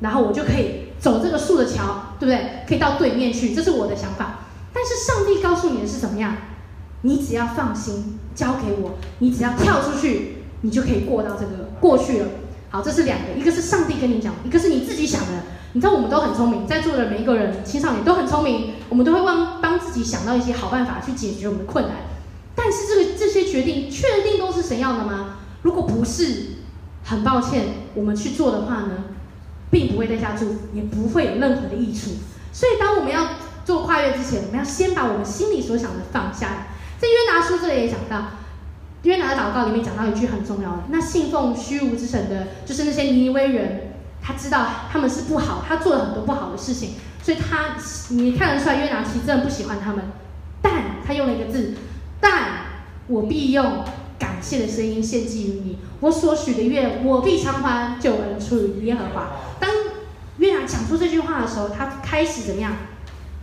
[0.00, 2.64] 然后我就可以走这个树的桥，对不对？
[2.66, 4.40] 可以到对面去，这是我的想法。
[4.72, 6.36] 但是上帝告诉你的是怎么样？
[7.02, 12.26] 你只要放心交给我，你只要跳出去，你就可以过到这个过去了。
[12.70, 15.28] 好，这是两个，一个是上帝跟你讲，一个是你自己想的。
[15.74, 21.94] 你知道我们都很聪明，在座的每一个人青少年都很聪明，我们都会帮帮自己想到一些好办法去解决我们的困难。
[22.54, 25.38] 但是这个这些决定确定都是神要的吗？
[25.62, 26.46] 如果不是，
[27.04, 27.64] 很抱歉，
[27.94, 29.04] 我们去做的话呢，
[29.70, 32.10] 并不会在家住，也不会有任何的益处。
[32.52, 33.30] 所以当我们要
[33.64, 36.68] 做跨越之前，我们要先把我们心里所想的放下。
[36.98, 38.26] 在约拿书这里也讲到，
[39.02, 46.90] 约拿的祷告里面讲到一句很重要的：那信奉虚无之神的，就是那些尼尼微人，他知道他们是不好，他做了很多不好的事情，
[47.22, 47.76] 所以他
[48.10, 50.04] 你看得出来约拿其实真的不喜欢他们，
[50.62, 51.74] 但他用了一个字。
[52.24, 52.42] 但
[53.06, 53.84] 我必用
[54.18, 59.32] 感谢的声音献祭于你，我所许的愿，我必偿还，救恩出于耶和华。
[59.60, 59.70] 当
[60.38, 62.72] 约拿讲出这句话的时候，他开始怎么样？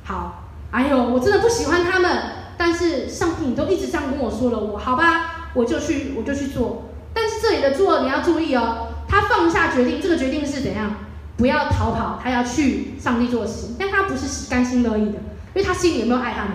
[0.04, 2.10] 好，哎呦，我真的不喜欢他们，
[2.58, 6.89] 但是上帝你都一直这样跟我说了，我好吧，我就去，我就去做。
[7.13, 10.96] 但是这里的做你要注意哦，他放下决定，这个决定是怎样？
[11.38, 15.20] 不要逃跑，他要去上帝做事，但他不是甘心乐意的，
[15.54, 16.54] 因为他心里有没有爱他们？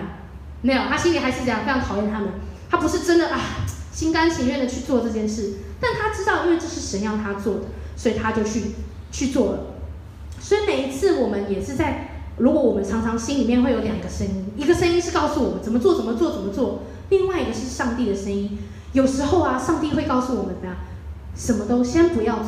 [0.67, 2.29] 没有，他心里还是这样，非常讨厌他们。
[2.69, 3.39] 他不是真的啊，
[3.93, 7.61] 心甘情愿的去做这件事，但他知道，因为这是神要他做的，
[7.95, 8.73] 所以他就去
[9.13, 9.59] 去做了。
[10.41, 18.59] 所以每一次我们也是在，如果我们常常心里面会有两个声音，一个声音是告诉我们怎么做怎么做怎么做，另外一个是上帝的声音。
[18.93, 20.77] 有时候啊，上帝会告诉我们怎样，
[21.37, 22.41] 什么都先不要，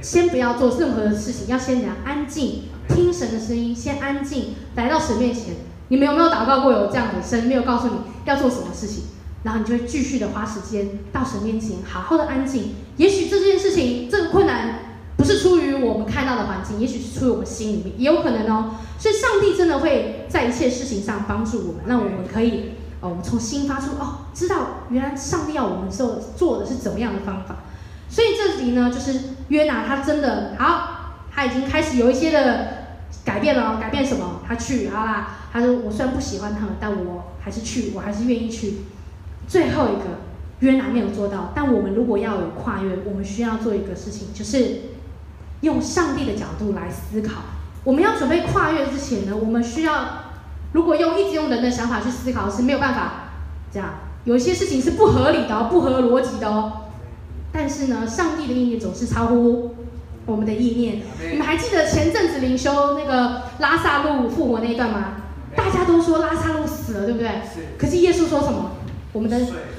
[0.00, 5.56] 先不要做任何的事情，要先怎样安静，听神的声音，先安静，来到神面前。
[5.90, 9.04] 你们有没有祷告过有这样的神没有告诉你要做什么事情，
[9.42, 12.76] 然后你就会继续的花时间到神面前，好好的安静。
[12.96, 14.74] 也许这件事情这个困难
[15.16, 18.76] 不是出于我们看到的环境，也许是出于我们心里面，也有可能哦。
[18.98, 27.56] 所以上帝真的会在一切事情上帮助我们，让我们可以哦，我们从心发出哦，知道原来上帝要我们做做的是怎么样的方法。
[28.08, 32.66] 所以这里呢，就是约拿他真的好，他已经开始有一些的
[33.24, 34.39] 改变了，改变什么？
[34.50, 35.28] 他去好啦。
[35.52, 38.78] 他说：“我虽然不喜欢他，但我还是去，我还是愿意去。”
[39.46, 40.18] 最后一个
[40.58, 44.80] 约拿没有做到，但我们如果要有跨越，我们需要做一个事情，就是
[45.60, 47.42] 用上帝的角度来思考。
[47.84, 50.04] 我们要准备跨越之前呢，我们需要
[50.72, 53.30] 如果用一直用人的想法去思考是没有办法
[53.72, 53.90] 这样。
[54.24, 56.72] 有一些事情是不合理的哦，不合逻辑的哦。
[57.52, 59.74] 但是呢，上帝的意念总是超乎
[60.30, 61.02] 我们的意念。
[61.32, 65.16] 你们还记得前阵子灵修那个拉萨路复活那一段吗？
[65.56, 67.28] 大家都说拉萨路死了，对不对？
[67.76, 68.72] 可是耶稣说什么？
[69.12, 69.36] 我们的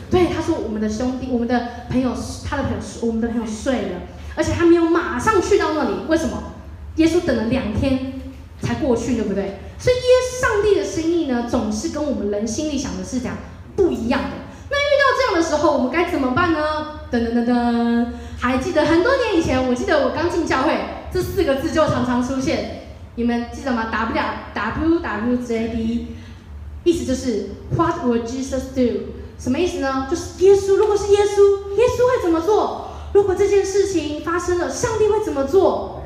[0.10, 2.12] 对他说，我们的兄弟，我们的朋友，
[2.46, 4.02] 他的朋友，我们的朋友睡了，
[4.36, 5.92] 而且他没有马上去到那里。
[6.10, 6.44] 为什么？
[6.98, 8.14] 耶稣等了两天
[8.62, 9.60] 才过去，对不对？
[9.80, 10.02] 所以耶
[10.42, 13.38] 上帝的心意呢，总是跟我们人心里想的是讲
[13.78, 14.30] 不一样的。
[14.70, 16.60] 那遇到这样的时候，我们该怎么办呢？
[17.10, 18.06] 噔噔噔噔，
[18.41, 20.73] 还记得很多年以前，我记得我刚进教会，
[21.13, 22.82] 这四个字就常常出现。
[23.15, 24.19] 你们记得吗？W
[24.54, 26.08] W W J D，
[26.84, 29.13] 意思就是 What would Jesus do？
[29.38, 30.08] 什么意思呢？
[30.10, 32.89] 就是耶稣，如果是耶稣，耶稣会怎么做？
[33.13, 36.01] 如果这件事情发生了，上帝会怎么做？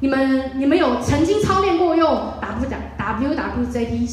[0.00, 4.06] 你们你们有曾经操练过用 W W W J D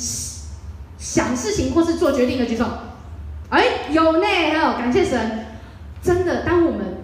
[0.97, 2.65] 想事情或是做决定的举手？
[3.49, 4.27] 哎，有呢，
[4.77, 5.44] 感谢神。
[6.05, 6.97] 真的，当我们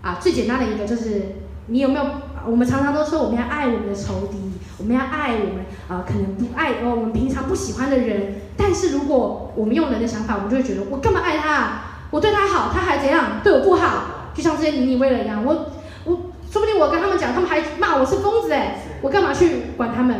[0.00, 1.22] 啊，最简单的一个就是，
[1.66, 2.04] 你有没有？
[2.46, 4.36] 我们常常都说我们要爱我们的仇敌，
[4.78, 8.34] 我们要爱我们啊、可能不爱哦，我们平常不喜欢的人。
[8.56, 11.80] 但是如果我们用人的想法，我们就会觉得我干嘛爱他？
[12.10, 14.30] 我对他好，他还怎样对我不好？
[14.34, 15.72] 就像这些尼尼微人一样，我
[16.04, 16.12] 我
[16.50, 20.14] 说不定我跟他们讲，他们还骂我是疯子哎，我干嘛去管他们？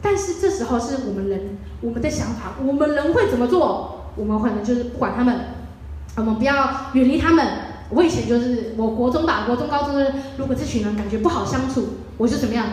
[0.00, 4.10] 但是这时候是我们人我们的想法，我们人会怎么做？
[4.14, 5.40] 我们可能就是不管他们，
[6.16, 6.54] 我们不要
[6.92, 7.71] 远离他们。
[7.94, 12.66] 我以前就是我国中吧，国中高中的，如果这群人感觉不好相处，我就怎么样，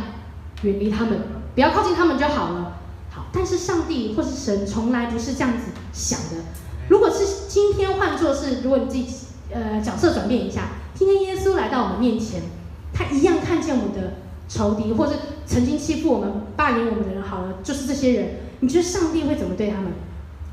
[0.61, 1.19] 远离他们，
[1.55, 2.77] 不要靠近他们就好了。
[3.09, 6.45] 好，但是上帝或是神从来不是这样子想的。
[6.87, 9.05] 如果是今天换作是，如果你自己
[9.51, 12.41] 呃角色转变一下，今天耶稣来到我们面前，
[12.93, 14.13] 他一样看见我们的
[14.47, 15.13] 仇敌，或者
[15.45, 18.29] 曾经欺负我们、霸凌我们的人，好了，就是这些人，
[18.61, 19.91] 你觉得上帝会怎么对他们？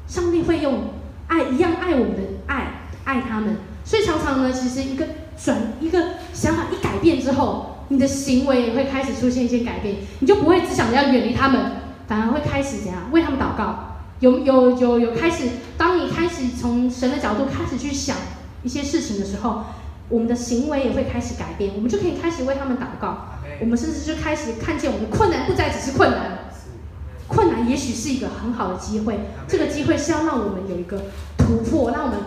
[0.08, 0.90] 上帝会用
[1.28, 3.56] 爱一样爱我们的爱爱他们。
[3.86, 5.06] 所以常常呢，其实一个
[5.40, 11.70] 转一个想法一改变之后，你的行为也会开始出现一些改变，你就不会只想着要远离他们，
[12.08, 13.94] 反而会开始怎样为他们祷告。
[14.18, 15.44] 有有有有开始，
[15.78, 18.16] 当你开始从神的角度开始去想
[18.64, 19.62] 一些事情的时候，
[20.08, 23.38] 我们的行为也会开始改变，我们就可以开始为他们祷告。
[23.60, 26.50] 我们甚至就开始看见我们的困难不再只是困难，
[27.28, 29.20] 困难也许是一个很好的机会。
[29.46, 31.02] 这个机会是要让我们有一个
[31.38, 32.18] 突破，让我们。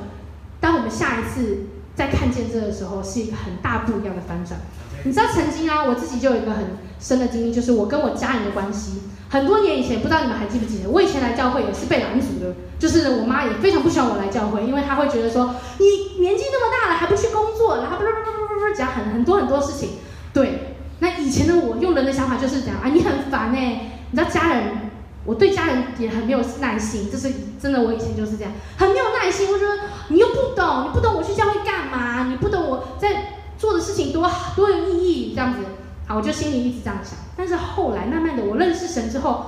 [0.59, 1.59] 当我们下一次
[1.95, 4.59] 再看见这个的时候，是一个很大不一样的翻转。
[5.03, 6.65] 你知道曾经啊，我自己就有一个很
[6.99, 9.01] 深的经历，就是我跟我家人的关系。
[9.29, 19.91] 很多年以前，不知道你们还记不记得，我以前来教会也是被拦阻的，就是我妈也非常不希望我来教会，因为她会觉得说，你年纪那么大了还不去工作，然后不不不不不不讲很很多很多事情。
[20.33, 24.89] 对，那以前的我用人的想法就是这样啊，你很烦哎，你知道家人。
[25.29, 29.47] 我对家人也很没有耐心，就是真的，我以前就是这样，很没有耐心。
[29.51, 29.73] 我觉得
[30.07, 32.25] 你又不懂，你不懂我去教会干嘛？
[32.31, 35.59] 你不懂我在做的事情多多有意义，这样子。
[36.07, 37.19] 好，我就心里一直这样想。
[37.37, 39.45] 但是后来慢慢的，我认识神之后，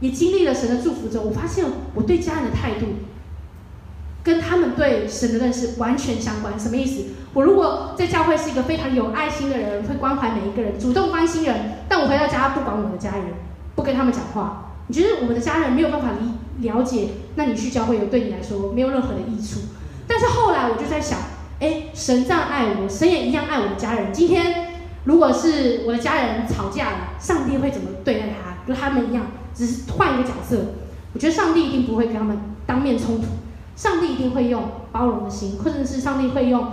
[0.00, 2.86] 也经历了神的祝福之后，我发现我对家人的态度，
[4.24, 6.58] 跟他们对神的认识完全相关。
[6.58, 7.04] 什么意思？
[7.34, 13.26] 我如果在教会是一个非常有爱心的人，会关怀每一个人，主动关心人，但我回到家不管我的家人，
[13.76, 14.64] 不跟他们讲话。
[14.88, 16.08] 你觉得我们的家人没有办法
[16.58, 19.60] 理了解，那你去教会有对你来说没有任何的益处。
[20.06, 21.18] 但是后来我就在想，
[21.60, 24.12] 哎，神这样爱我，神也一样爱我的家人。
[24.12, 24.72] 今天
[25.04, 28.58] 如果是我的家人吵架了，上帝会怎么对待他？
[28.66, 30.74] 跟他们一样，只是换一个角色。
[31.14, 33.26] 我觉得上帝一定不会跟他们当面冲突，
[33.76, 36.66] 上帝一定会用包容的心，或者是上帝会用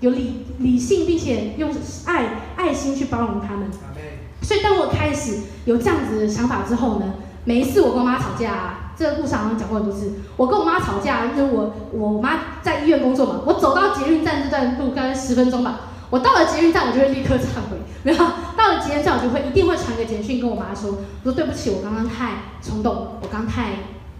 [0.00, 1.70] 有理理性，并且用
[2.06, 3.68] 爱爱心去包容他们。
[4.42, 10.12] 所以当我开始有这样子的想法之后呢，每一次我跟我妈吵架，啊，这个故事好像讲过很多次。
[10.36, 15.80] 我跟我妈吵架，就是我我妈在医院工作嘛，我走到捷运站这段路大概十分钟吧。
[16.10, 17.78] 我到了捷运站，我就会立刻忏悔。
[18.02, 18.18] 没有，
[18.56, 23.70] 到了捷运站，我就会一定会传个简讯跟我妈说，我说对不起，我刚刚太冲动，我刚太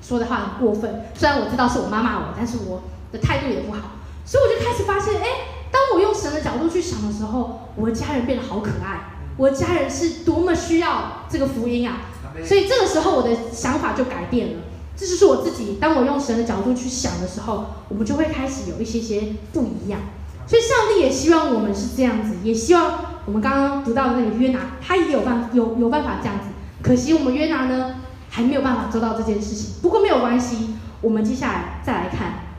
[0.01, 1.03] 说的话很过分。
[1.15, 3.79] 虽然我知道是我妈骂我，但是我的态度也不好。
[4.25, 5.27] 所以我就开始发现，哎，
[5.71, 11.99] 当我用神的角度去想的时候，我的家人变得好可爱，我的家人是多么需要这个福音啊！
[12.45, 14.63] 所以这个时候我的想法就改变了，
[14.97, 15.79] 这就是我自己。
[15.81, 20.01] 当我用神的角度去想的时候，我们就会开始有一些些不一样。
[20.47, 26.47] 所以上帝也希望我们是这样子，也希望我们刚刚读到的那个约拿，他也有办有有办法这样子。
[26.83, 27.97] 可惜我们约拿呢，
[28.29, 29.75] 还没有办法做到这件事情。
[29.81, 32.50] 不过没有关系，我们接下来再来看。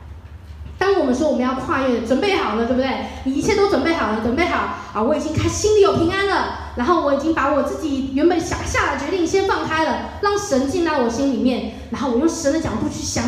[0.82, 2.90] 当我们说我们要跨越，准备好了，对不对？
[3.22, 5.00] 你一切都准备好了，准备好啊！
[5.00, 13.22] 我已经开心里有平安了，然后我已经把我自己原本想下的决定先放开了，让神进到我心里面，然后我用神的角度去想，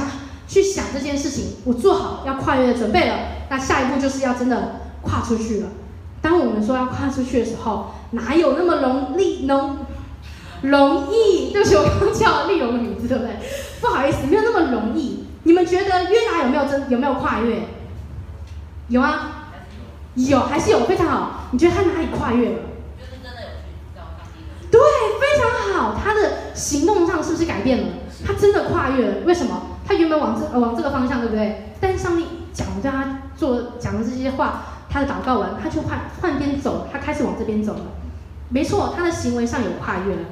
[0.49, 3.15] 去想这件事情，我做好要跨越的准备了。
[3.49, 5.69] 那下一步就是要真的跨出去了。
[6.21, 9.47] 当我们说要跨出去的时候，哪有那么容易？
[9.47, 9.77] 容
[10.63, 11.53] 容易？
[11.53, 13.37] 对不起，我刚叫了丽蓉的名字，对不对？
[13.81, 15.24] 不好意思，没有那么容易。
[15.45, 17.63] 你们觉得约拿有没有真有没有跨越？
[18.89, 19.51] 有啊，
[20.15, 21.49] 有还是有非常好。
[21.53, 22.59] 你觉得他哪里跨越了？
[22.99, 24.45] 就是真的有去找上帝。
[24.71, 24.81] 对，
[25.21, 25.99] 非常好。
[26.03, 27.89] 他的行动上是不是改变了？
[28.27, 29.15] 他真的跨越了。
[29.25, 29.79] 为什么？
[29.87, 31.75] 他原本往这呃往这个方向，对不对？
[31.81, 37.81] 但是上帝讲对他做讲的这些话，他的祷告完，他就换换边走，他开始往这边走了。
[38.49, 40.23] 没错，他的行为上有跨越了。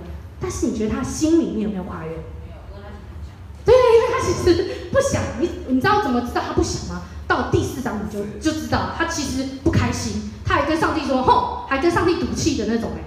[0.40, 2.10] 但是你觉得他心里面有没有跨越？
[2.10, 2.88] 没有，因为他
[3.64, 7.02] 对，因为他其实不想你，你知道怎么知道他不想吗？
[7.26, 13.00] 到第四章你就就知道，他其实不开心，他还跟上帝说，吼，还跟上帝赌气的那种哎，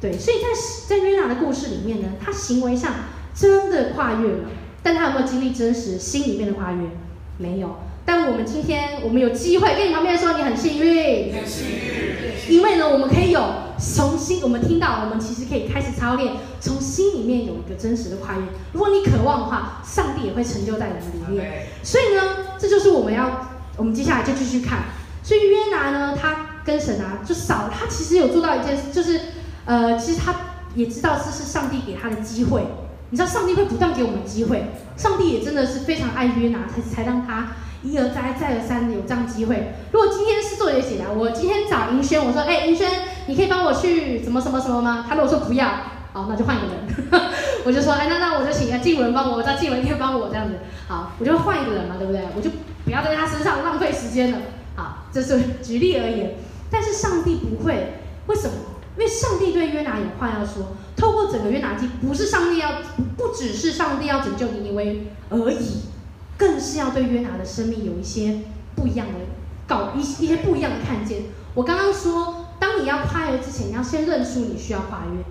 [0.00, 0.48] 对，所以在
[0.88, 2.92] 在约拿的故事里面呢，他行为上
[3.34, 4.48] 真的跨越了，
[4.82, 6.82] 但他有没有经历真实心里面的跨越？
[7.38, 7.76] 没有。
[8.04, 13.40] 但我们今天我们有机会跟你旁边说，你很幸运，很幸运，因为呢，我们可以有
[13.78, 18.42] 重新，我们听到，我们其实可以开始操练，从心里面有一个真实的跨越。
[18.72, 21.66] 如果你渴望的话，上帝也会成就在你们里面。
[21.82, 22.22] 所以呢，
[22.58, 24.80] 这就是我们要，我们接下来就继续看。
[25.22, 29.20] 所以约拿呢，他跟神啊就少，他其实有做到一件事，就是
[29.64, 30.34] 呃，其实他
[30.74, 32.64] 也知道这是上帝给他的机会。
[33.10, 34.64] 你知道上帝会不断给我们机会，
[34.96, 37.48] 上帝也真的是非常爱约拿，才才让他。
[37.80, 39.72] 一而再再而三的有这样机会。
[39.92, 42.90] 如果今天是作者写的，我今天找银轩，我说，哎，银轩，
[43.28, 45.04] 你可以帮我去什么什么什么吗？
[45.06, 45.68] 他如果说不要，
[46.14, 47.22] 好，那就换一个人。
[47.66, 50.54] 我就说，哎，那那我就请静文帮我，叫静文可以帮我这样子。
[50.88, 52.22] 好，我就换一个人嘛，对不对？
[52.34, 52.48] 我就
[52.86, 54.38] 不要在他身上浪费时间了。
[54.76, 56.36] 好，这是 举例而言。
[56.70, 58.54] 但是上帝不会，为什么？
[58.96, 60.74] 因为上帝对约拿有话要说。
[60.96, 62.72] 透过整个约拿记，不是上帝要，
[63.16, 65.82] 不只是上帝要拯救尼尼微而已，
[66.38, 68.40] 更是要对约拿的生命有一些
[68.74, 69.14] 不一样的
[69.66, 71.24] 搞一一些不一样的看见。
[71.54, 72.47] 我刚刚说，
[72.80, 75.24] 你要跨越之前，你要先认出你需要跨越。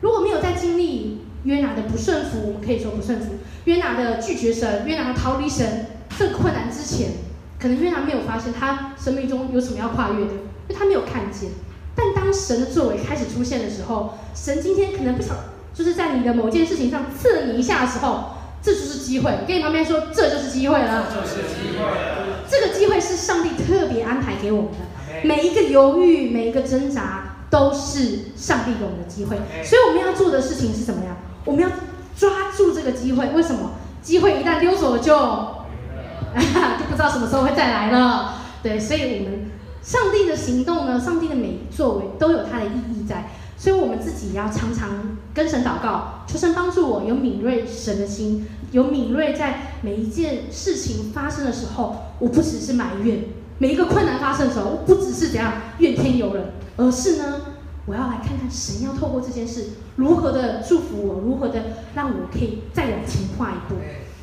[0.00, 3.34] 如果没有在经历约拿的不顺服，我们可以说不顺服；
[3.64, 7.10] 约拿的拒绝神，约拿的逃离神这困难之前，
[7.58, 11.50] 可能约拿没有发现他生命中有什么要跨越的，因为他没有看见。
[11.94, 15.36] 但当神的作为开始出现的时候，神今天可能不想，
[15.74, 19.32] 就是在你的某件事情上刺你一下的时候，这就是机会。
[19.48, 21.06] 跟你旁边说，这就是机会了。
[21.10, 22.26] 这就是机会了。
[22.48, 24.78] 这个机会是上帝特别安排给我们的。
[25.24, 29.36] 每一个犹豫，每一个挣扎，都是上帝给我们的机会。
[29.64, 31.16] 所以我们要做的事情是怎么样？
[31.44, 31.68] 我们要
[32.16, 33.28] 抓住这个机会。
[33.30, 33.72] 为什么？
[34.02, 35.14] 机会一旦溜走了就，
[36.34, 38.34] 就不知道什么时候会再来了。
[38.62, 39.48] 对，所以我们。
[39.80, 41.00] 上帝的行动呢？
[41.00, 53.20] 上帝的每一作为都有它的意义在，所以我们自己要常常跟神祷告，求神帮助我有敏锐神的心，有敏锐在每一件事情发生的时候，我不只是埋怨；
[53.58, 57.40] 每一个困难发生的时候，我不只是怎样怨天尤人，而是呢，
[57.86, 61.60] 我要来看看神要透过这件事如何的祝福我，如何的
[61.94, 63.74] 让我可以再往前跨一步。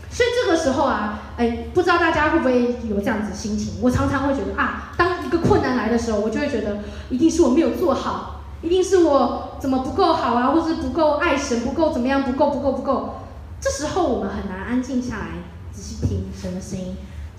[0.09, 3.73] 所以这个时候啊，哎，不知道大家会不会有这样子心情？
[3.81, 13.15] 我常常会觉得啊，当一个困难来的时候，我就会觉得一定是我没有做好，一定是我怎么不够好啊，或是不够爱神，不够怎么样，不够不够不够。
[13.59, 15.27] 这时候我们很难安静下来，
[15.73, 16.95] 仔细听神的声音。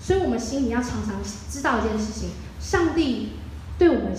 [0.07, 1.15] 所以我们心里要常常
[1.51, 2.29] 知道一件事情：
[2.61, 3.33] 上帝
[3.77, 4.13] 对我们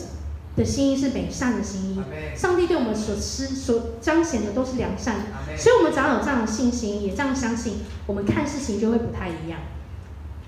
[0.54, 2.02] 的心意是美善的心意，
[2.36, 5.14] 上帝对我们所施所彰显的都是良善，
[5.56, 9.60] 所以我们只要有这样的信心，也这样相信，我们看事情就会不太一样。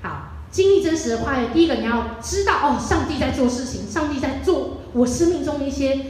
[0.03, 6.01] 好，经历真实的跨越，第一个你要知道哦，上帝在做事情，上帝在做我生命中的一些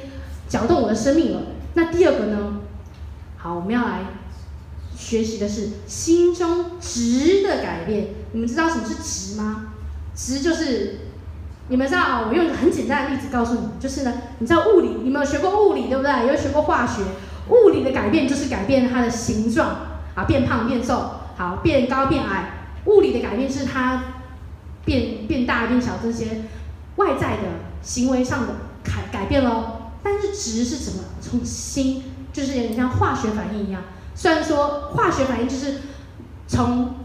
[0.48, 1.42] 搅动我的生命了。
[1.74, 2.62] 那第二个呢？
[3.36, 4.06] 好，我们要来
[4.96, 8.08] 学习的是心中值的改变。
[8.32, 9.72] 你们知道什么是值吗？
[10.14, 11.00] 值就是。
[11.68, 12.26] 你们知道？
[12.28, 16.26] 我用一个很简单的例子告诉你，就是呢，你知道物理，你们有学过物理对不对？
[16.26, 17.02] 有学过化学，
[17.48, 19.76] 物理的改变就是改变它的形状
[20.16, 22.54] 啊，变胖变瘦，好，变高变矮。
[22.86, 24.02] 物理的改变是它
[24.84, 26.42] 变变大变小这些
[26.96, 27.42] 外在的
[27.82, 29.92] 行为上的改改变咯。
[30.02, 31.04] 但是值是什么？
[31.20, 33.82] 从心，就是有点像化学反应一样。
[34.16, 35.82] 虽然说化学反应就是
[36.48, 36.96] 从。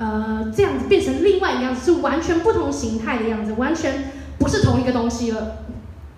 [0.00, 5.58] 呃，这样子变成另外一个样子，是完全不同形态的样子，完全不是同一个东西了。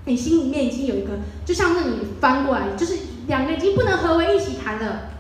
[0.05, 5.11] 你心里面已经有一个，就像是你翻过来，就是两个已经不能合为一体谈了。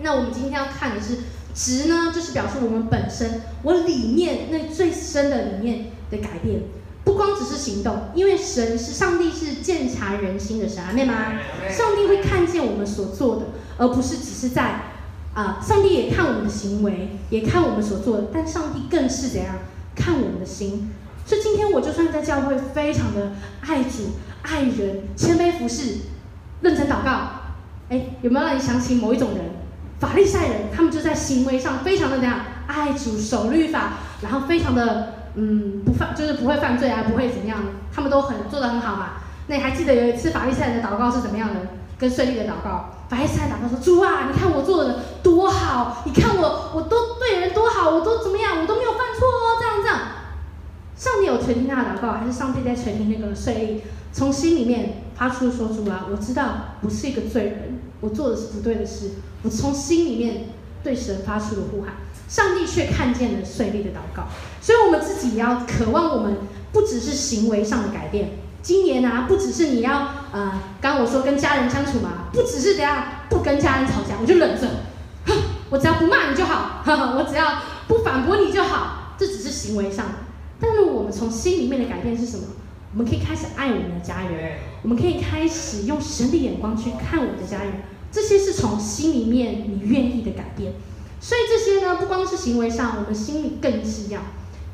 [0.00, 1.20] 那我们今天要看的是
[1.54, 6.60] 值呢，就是表示我们本身，我里面那最深的里面的改变，
[7.04, 11.32] 不光只是行动，因为神是上帝是鉴察人心的神，阿妹吗？
[11.70, 13.46] 上帝会看见我们所做的，
[13.78, 14.90] 而不是只是在。
[15.34, 19.56] 啊，上帝也看我们的行为，也看我们所做的，但上帝更是怎样
[19.94, 20.92] 看我们的心。
[21.26, 25.96] 所以今天我就算在教会非常的爱主、爱人、谦卑服侍、
[26.60, 27.10] 认真祷告，
[27.88, 29.40] 哎，有没有让你想起某一种人？
[29.98, 37.58] 法利赛人，他们就在行为上非常的怎样爱主、守律法，然后非常的嗯不犯，就是不会犯罪啊，不会怎么样，
[37.92, 39.14] 他们都很做得很好嘛。
[39.46, 41.60] 那你还记得有一次法利赛人的祷告是怎么样的？
[41.96, 50.00] 跟税利的祷告，白菜祷告说：“主啊，你看我做的多好，你看我我都对人多好，我都怎么样，我都没有犯错哦，这样这样。”
[50.96, 53.88] 上帝有垂听他的祷告，还是上帝在垂听那个税吏？
[54.12, 59.10] 从心里面发出说：“主啊，我知道不是一个罪人，我做的是不对的事。”
[59.42, 60.46] 我从心里面
[60.82, 61.94] 对神发出了呼喊，
[62.28, 64.22] 上帝却看见了税吏的祷告。
[64.62, 66.36] 所以，我们自己也要渴望，我们
[66.72, 68.30] 不只是行为上的改变。
[68.64, 74.66] 今年啊，不只是你要呃，刚我说跟家人相处嘛，不只是这样，不跟家人吵架，我就忍着，
[75.26, 75.34] 哼，
[75.68, 80.06] 我只要不骂你就好，呵呵，我只要不反驳你就好，这只是行为上。
[80.58, 82.44] 但是我们从心里面的改变是什么？
[82.94, 84.52] 我们可以开始爱我们的家人，
[84.82, 90.72] 我们可以开始用神的眼光去看我的家人，这些是从心里面你愿意的改变。
[91.20, 94.20] 所以这些呢，不光是行为上，我们心里更是要。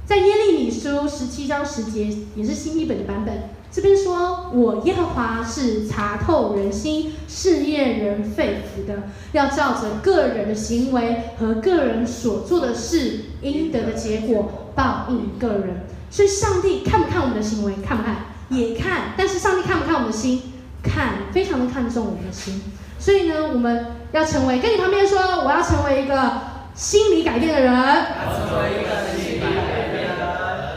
[0.06, 3.50] 在耶利米书十七章十节，也是新译本的版本。
[3.72, 15.86] 这边说，我耶和华是查透人心、试验人肺腑的，要照着个人的行为和个人所做的事应得的结果报应个人。
[16.10, 17.74] 所以，上帝看不看我们的行为？
[17.86, 18.16] 看不看？
[18.48, 19.12] 也看。
[19.16, 20.42] 但是，上帝看不看我们的心？
[20.82, 22.60] 看，非常的看重我们的心。
[22.98, 25.50] 所以呢，我们要成为，跟你旁边说，我。
[25.50, 26.30] 要成为一个
[26.74, 27.74] 心理改变的人。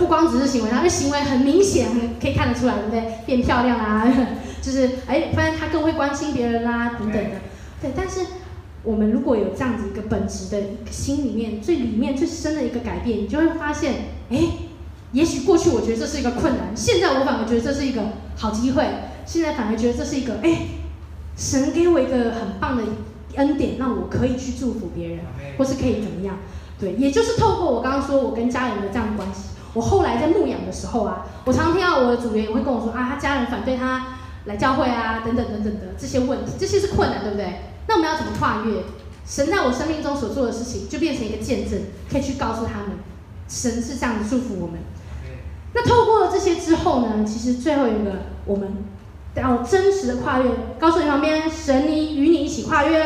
[0.04, 1.88] 不光只是行为，他的行为很明显，
[2.22, 3.04] 可以看得出来，对不对？
[3.26, 4.06] 变漂亮啊，
[4.62, 7.38] 就是哎，发现他更会关心别人啦、啊，等等的。
[7.82, 8.20] 对，但是
[8.84, 13.94] 我们如果有这样子一个本质的一个心里面最里面最深的一个改变，你就会发现，
[14.30, 14.40] 哎，
[15.14, 18.02] 也许过去我觉得这是一个困难，现在我反而觉得这是一个
[18.36, 18.86] 好机会，
[19.26, 20.58] 现在反而觉得这是一个哎。
[21.36, 22.84] 神给我一个很棒的
[23.38, 25.20] 恩典，让我可以去祝福别人，
[25.58, 26.38] 或是可以怎么样？
[26.80, 37.62] 对，也就是透过我刚刚说我跟家人的这样的关系，我后来在牧养的时候啊，我常常听到我的组员也会跟我说啊，他家人反对他来教会啊，等等等等的这些问题，这些是困难，对不对？
[37.88, 38.84] 那我们要怎么跨越？
[39.26, 41.80] 神在我生命中所做的事情，就变成一个见证，
[42.12, 42.98] 可以去告诉他们，
[43.48, 44.80] 神是这样的祝福我们。
[45.74, 48.72] 那透过了这些之后呢，其实最后一个我们。
[49.36, 53.02] 要真实的跨越，告诉你旁边，神你与你一起跨越。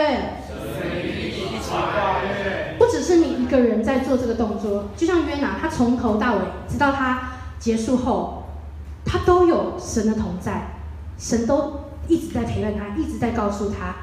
[0.45, 0.57] 神
[0.93, 2.76] 与你一起跨越。
[2.78, 8.43] 不只是你一个人在做这个动作，就像约拿，他从头到尾，直到他结束后，
[9.06, 10.76] 他都有神的同在，
[11.18, 11.80] 神都
[12.10, 13.95] 一直在陪伴他，一直在告诉他。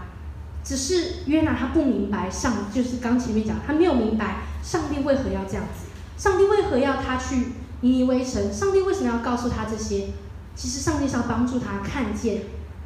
[0.64, 10.06] 只是约拿他不明白上，就是刚前面讲，他没有明白上帝为何要这样子，上帝为何要他去尼尼微城，上帝为什么要告诉他这些？
[10.54, 12.44] 其实上帝是要帮助他看见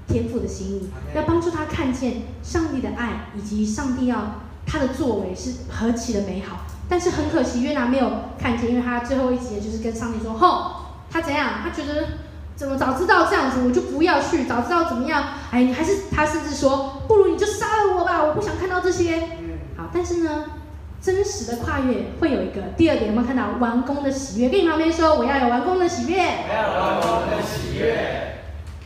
[0.09, 6.59] 天父的心意，要帮助他看见上帝的爱，以及上帝要他的作为是何其的美好。
[6.89, 10.73] 但是很可惜，约拿没有看见，因为他最后一集就是跟上帝说：“吼，
[11.11, 11.55] 他怎样？
[11.63, 12.07] 他觉得
[12.55, 14.45] 怎么早知道这样子，我就不要去。
[14.45, 15.25] 早知道怎么样？
[15.51, 19.19] 哎，你还是他甚至说，不如你就杀了我吧，我不想看到这些。
[19.77, 20.45] 好，但是呢。”
[21.01, 24.49] 真实的跨越会有一个第二点，有没有看到完工的喜悦？
[24.49, 26.19] 跟你旁边说，我要有完工的喜悦。
[26.19, 28.35] 我要有完工的喜悦。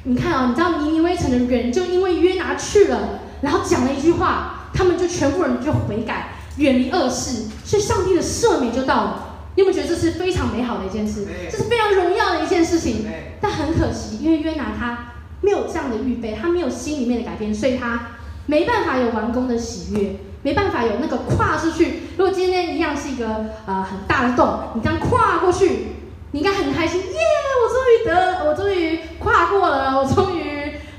[0.02, 9.28] 你看啊、哦，你知道尼尼微城的人就因为约拿去了，然后讲了一句话，他们就全部人就悔改，远离恶事，所以上帝的赦免就到了。
[9.54, 11.26] 你有没有觉得这是非常美好的一件事？
[11.50, 13.06] 这是非常荣耀的一件事情。
[13.40, 18.08] 但很可惜，因为约拿他没有这样的预备，他没有心里面的改变，所以他
[18.46, 20.16] 没办法有完工的喜悦。
[20.44, 22.00] 没办法有那个跨出去。
[22.16, 23.26] 如果今天一样是一个
[23.64, 25.86] 呃很大的洞，你这样跨过去，
[26.32, 27.18] 你应该很开心，耶！
[27.62, 30.51] 我终于得，我终于跨过了，我终于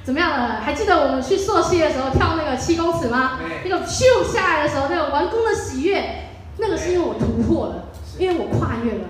[0.04, 0.60] 怎么样了？
[0.62, 3.40] 还记得我们去溯溪的时候跳那个七公尺吗？
[3.64, 6.26] 那个咻下来的时候，那个完工的喜悦，
[6.58, 7.86] 那个是因为我突破了，
[8.20, 9.08] 因为我跨越了。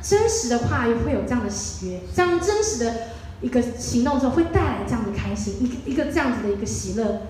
[0.00, 2.94] 真实的跨越会有这样的喜悦，这样真实的
[3.40, 7.22] 一个行动之后会带来这样的开心，一个一个这样子的一个喜乐。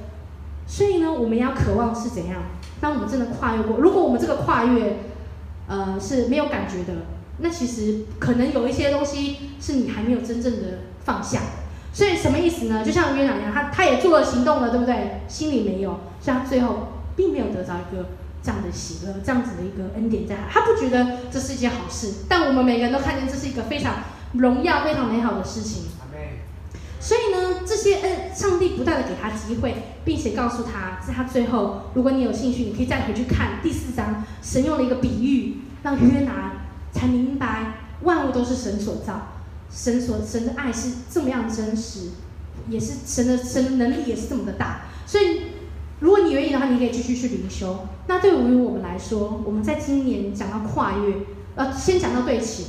[0.66, 2.42] 所以呢，我们要渴望是怎样？
[2.80, 4.98] 当我们真的跨越过，如果我们这个跨越，
[5.68, 7.00] 呃，是没有感觉的，
[7.38, 11.40] 那其实可能有一些东西是你还没有真正的放下。
[11.92, 12.84] 所以什么意思呢？
[12.84, 15.20] 就像约拿一样，他他也做了行动了，对不对？
[15.28, 18.08] 心里没有，所以他最后并没有得到一个
[18.42, 22.24] 这样的喜乐，这样子的一个恩典在他，他不觉得这是一件好事。
[22.28, 23.96] 但我们每个人都看见这是一个非常
[24.32, 25.84] 荣耀、非常美好的事情。
[26.98, 29.74] 所以呢，这些恩，上帝不断的给他机会，
[30.04, 36.52] 并且告诉他，在他最后，如果你有兴趣，你可以再回去看第四章，神用了一个比喻，让约拿
[36.92, 37.72] 才明白
[38.02, 39.31] 万物都是神所造，
[39.72, 42.10] 神所神的爱是这么样真实，
[42.68, 44.82] 也是神的神的能力也是这么的大。
[45.06, 45.42] 所以，
[46.00, 47.86] 如果你愿意的话，你可以继续去灵修。
[48.06, 51.14] 那对于我们来说，我们在今年讲到跨越，
[51.54, 52.66] 呃，先讲到对齐。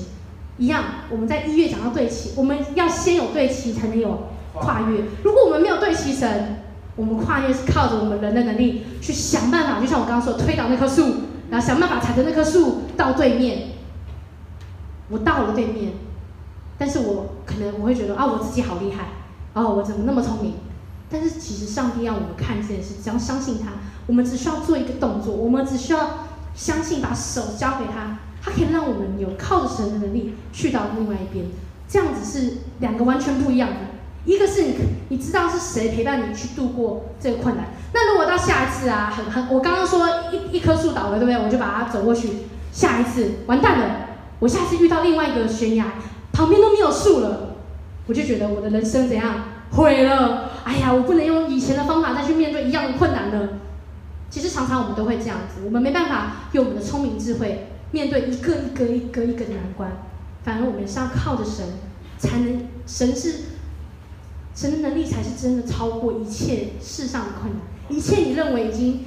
[0.57, 5.03] 一样，我们在一月讲到对齐，我们要先有对齐才能有跨越。
[5.23, 6.63] 如果我们没有对齐神，
[6.95, 11.15] 我们跨越是靠着我们人的能力去想办法，就像我刚刚说，推倒那棵树，
[11.49, 13.69] 然后想办法踩着那棵树到对面。
[15.09, 15.93] 我到了对面，
[16.83, 19.05] 但是我可能我会觉得啊，我自己好厉害，
[19.53, 20.55] 哦，我怎么那么聪明？
[21.09, 23.69] 但是其实上帝让我们看见的是，只要相信他，
[24.05, 28.19] 我们只需要做一个动作，我们只需要相信，把手交给他。
[28.43, 31.45] 他可以让我们有靠着神的能力去到另外一边，
[31.87, 33.75] 这样子是两个完全不一样的。
[34.25, 34.75] 一个是你
[35.07, 37.67] 你知道是谁陪伴你去度过这个困难。
[37.93, 41.35] 那如果到下一次啊，很很，我刚刚说一一棵树倒了，对不对？
[41.35, 42.29] 我就把它走过去。
[42.73, 43.95] 下一次完蛋了，
[44.39, 45.93] 我下次遇到另外一个悬崖，
[46.33, 47.55] 旁边都没有树了，
[48.07, 50.49] 我就觉得我的人生怎样毁了？
[50.65, 53.49] 哎呀，我不能用以前的方法再去面对一样的困难了。
[54.29, 57.67] 其实常常我们都会这样子，我们没办法用我们的聪明智慧。
[57.91, 59.91] 面对一个一个一个一个的难关，
[60.43, 61.63] 反而我们是要靠着神，
[62.17, 63.35] 才能神是
[64.55, 67.61] 神的能力才是真的超过一切世上的困难，
[67.95, 69.01] 一切你认为已经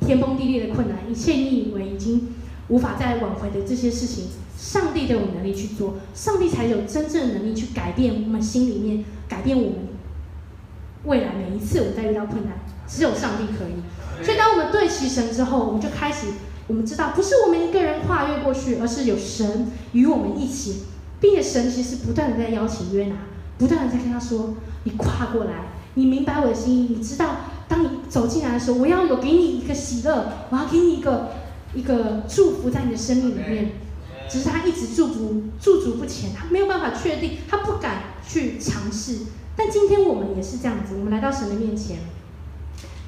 [0.00, 2.34] 天崩地裂的困难，一切你以为已经
[2.68, 4.26] 无法再挽回的这些事情，
[4.56, 9.78] 上帝都有能力去做，上帝才有真正的能力去改变我们心里面，改变我们
[11.04, 12.54] 未来每一次我们在遇到困难，
[12.88, 14.24] 只有上帝可以。
[14.24, 16.28] 所以当我们对齐神之后，我们就开始。
[16.68, 20.82] 我们知道，不是我们一个人跨越过去，而是有神与我们一起，
[21.20, 23.14] 并且神其实不断的在邀请约拿，
[23.56, 27.36] 不断的在跟他说：“你跨过来，你明白我的心意，你知道，
[27.68, 31.28] 当你走进来的时候，我要有给你一个喜乐，我要给你一个
[31.72, 33.70] 一个祝福在你的生命里面。”
[34.28, 39.18] 只是他一直驻足驻足不前，他没有办法确定，他不敢去尝试。
[39.56, 41.98] 但今天我们也是这样子，我们来到神的面前，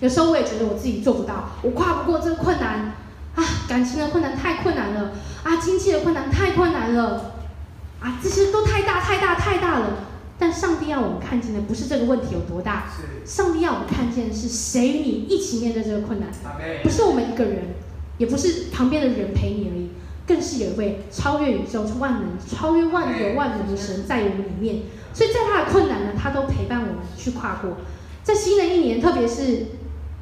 [0.00, 2.92] 有时候我也觉得我自己做不到，我跨不过这个困难。
[3.34, 5.12] 啊，感情的困难太困难了，
[5.44, 7.34] 啊，经济的困难太困难了，
[8.00, 10.06] 啊，这些都太大太大太大了。
[10.40, 12.86] 但上帝要我们看见的不是这个问题有多大，
[13.24, 16.28] 上帝要我们看见的是谁与你一起面对这个困难，
[16.82, 17.76] 不是我们一个人，
[18.16, 19.90] 也不是旁边的人陪你而已，
[20.28, 24.82] 更是有一位超越宇宙、万能、超越万有万能的神在我们里面。
[25.12, 27.78] 所以，在他的困难呢，他都陪伴我们去跨过。
[28.22, 29.66] 在新的一年，特别是。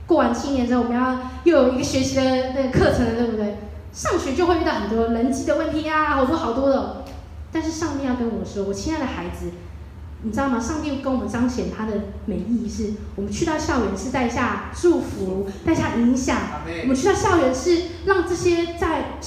[0.06, 2.22] 过完新年之后，我们要又有一个学习的
[2.54, 3.56] 那个课程了，对不对？
[3.92, 7.04] 上学就会遇到很多人际的问题啊，好多好多的。
[7.50, 9.50] 但是上帝要跟我说，我亲爱的孩子，
[10.22, 10.60] 你知道吗？
[10.60, 11.92] 上帝跟我们彰显他的
[12.26, 16.38] 美意是，我们去到校园是带下祝福，带下影响。
[16.82, 19.18] 我们去到校园是让这些在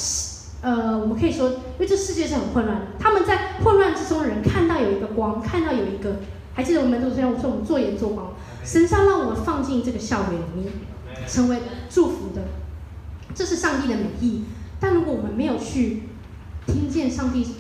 [0.62, 6.18] 呃，我们可以说，因为这世界是很混乱的，他们在混乱之中的人看到有一个光，看到有一个，
[6.54, 8.34] 还记得我们昨天我说我们做盐做光。
[8.64, 10.74] 神要让我们放进这个校园里面，
[11.28, 12.42] 成为祝福的，
[13.34, 14.44] 这是上帝的美意。
[14.82, 16.04] 但如果我们没有去
[16.68, 17.56] 听见上帝，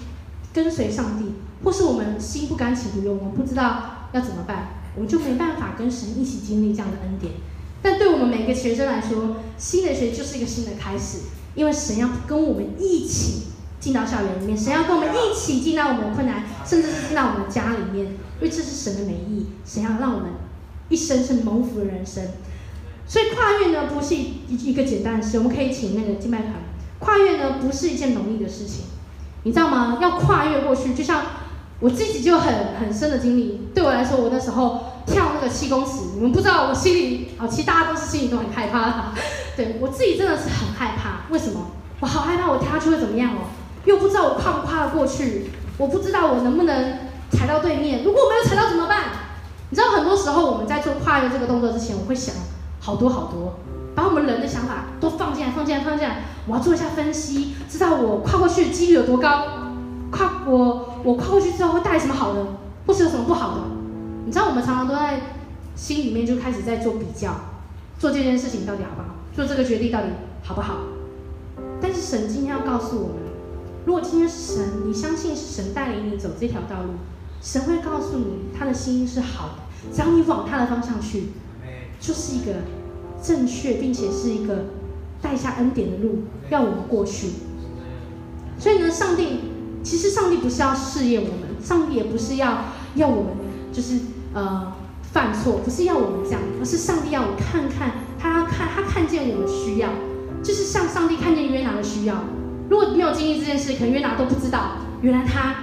[0.53, 1.33] 跟随上帝，
[1.63, 7.33] 或是我们心不甘情不愿，我们不知道要怎么办，我们就没办法跟神一起经历这样的恩典。
[7.81, 11.19] 但对我们每个学生来说，新的学就是一个新的开始，
[11.59, 13.47] 因为神要跟我们一起
[13.81, 20.29] 进到校园里面，神要跟我们一起进到我们的困难，甚至是进到我们家里面，因为这是神的美意，神要让我们。
[20.87, 22.23] 一生是蒙福的人生，
[23.05, 25.37] 所以跨越呢不是一一个简单的事。
[25.37, 26.53] 我们可以请那个敬拜团。
[26.97, 28.85] 跨越呢不是一件容易的事情，
[29.43, 29.99] 你知道吗？
[30.01, 31.23] 要跨越过去，就像
[31.79, 33.67] 我自己就很很深的经历。
[33.75, 39.13] 对我来说，我那时候跳那个七公尺，你们不知道我心里啊，其实大家都是心里都很害怕。
[39.55, 41.59] 对我自己真的是很害怕，为什么？
[41.99, 43.49] 我好害怕我跳下去会怎么样哦？
[43.85, 46.97] 又不知道我跨不跨得过去，我不知道我能不能
[47.31, 48.03] 踩到对面。
[48.03, 49.03] 如果我没有踩到怎么办？
[49.69, 52.33] 你知道很多时候我们在做跨越这个动作之前，我会想
[52.79, 53.59] 好多好多，
[53.93, 56.23] 把我们人的想法都放进来，放进来，放进来。
[56.47, 59.43] 我要做一下分析，知道我跨过去的几率有多高，
[60.09, 62.45] 跨我我跨过去之后会带来什么好的，
[62.87, 63.61] 或是有什么不好的。
[64.25, 65.21] 你知道我们常常都在
[65.75, 67.33] 心里面就开始在做比较，
[67.99, 70.07] 做这件事情到底好不好，做这个决定到底
[70.43, 70.75] 好不好。
[71.91, 73.15] 但是神今天要告诉我们，
[73.83, 76.89] 如果今天是神，你相信是神带领你走这条道路。
[77.41, 78.25] 神会告诉你，
[78.55, 81.29] 他的心意是好的，只要你往他的方向去，
[81.99, 82.57] 就是一个
[83.23, 84.65] 正确并且是一个
[85.19, 86.19] 带下恩典的路，
[86.51, 87.29] 要我们过去。
[88.59, 89.39] 所以呢，上帝
[89.81, 93.33] 其实上帝不是要试验我们，上帝也不是要要我们
[93.73, 93.97] 就是
[94.35, 99.89] 呃犯错，不是要我们这样，而是上帝要我们看看，他看他看见我们需要，
[100.43, 102.23] 就是像上帝看见约拿的需要。
[102.69, 105.55] 如果没有经历这件事，可能约拿都不知道，原来他。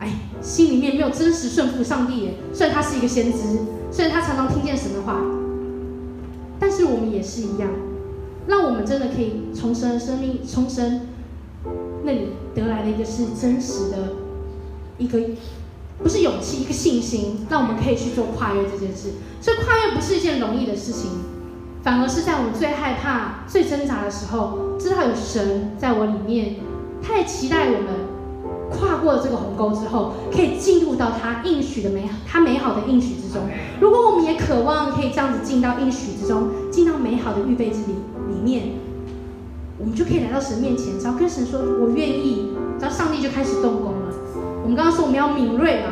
[0.00, 3.38] 哎心里面没有真实顺服上帝耶，虽然他是一个先知，
[3.90, 5.20] 虽然他常常听见神的话，
[6.60, 7.68] 但是我们也是一样，
[8.46, 11.00] 让我们真的可以从神的生命，重生
[12.04, 14.12] 那里得来的一个是真实的，
[14.98, 15.18] 一个
[16.00, 19.14] 不是勇气，一个信心，让我们可以去做跨越这件事。
[19.40, 21.10] 所以跨越不是一件容易的事情，
[21.82, 26.56] 反而是在我们最害怕、最挣扎的时候，知道有神在我里面，
[27.02, 28.18] 他也期待我们。
[28.70, 33.40] 跨过了这个鸿沟之后，可以进入到他应许的美好，他美好的应许之中。
[33.80, 37.94] 如果我们也渴望可以这样子进到应许之中，进到美好的预备之里
[38.28, 38.72] 里面，
[39.78, 44.12] 我们就可以来到神面前，只要跟神说“我愿意”，只要上帝就开始动工了。
[44.62, 45.88] 我们刚刚说我们要敏锐嘛，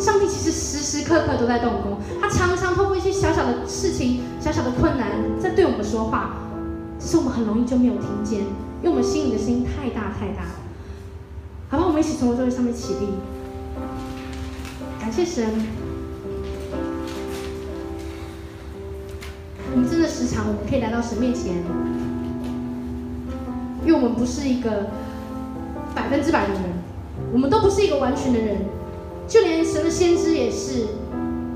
[0.00, 6.36] 上帝其实时时刻刻都在动工，他常常透过一些小小的事情、小小的困难在对我们说话，
[6.98, 8.40] 只是我们很容易就没有听见，
[8.82, 10.42] 因为我们心里的声音太大太大。
[11.68, 13.08] 好吧，我们一起从座位上面起立，
[14.98, 15.44] 感谢神。
[19.72, 21.62] 我们真的时常，我们可以来到神面前，
[23.84, 24.88] 因为我们不是一个
[25.94, 26.62] 百分之百的人，
[27.32, 28.56] 我们都不是一个完全的人，
[29.30, 30.88] 就连神的先知也是，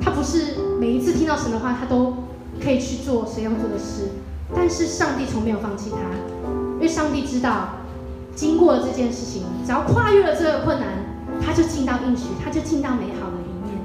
[0.01, 2.15] 他不是每一次听到神的话，他都
[2.63, 4.11] 可以去做神要做的事。
[4.55, 5.99] 但是上帝从没有放弃他，
[6.75, 7.71] 因为上帝知道，
[8.37, 10.87] 经过了这件事情，只要跨越了这个困难，
[11.45, 13.77] 他就进到应许，他就进到美好的一面。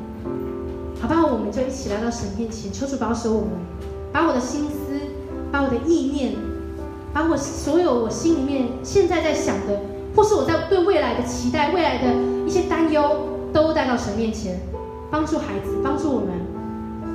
[1.02, 1.26] 好吧？
[1.26, 3.50] 我们就一起来到神面前，求主保守我们，
[4.12, 5.00] 把我的心思，
[5.52, 6.36] 把我的意念，
[7.12, 9.82] 把我所有我心里面现在在想的，
[10.16, 12.14] 或是我在对未来的期待、未来的
[12.46, 14.60] 一些担忧，都带到神面前，
[15.10, 16.30] 帮助孩子，帮助我们，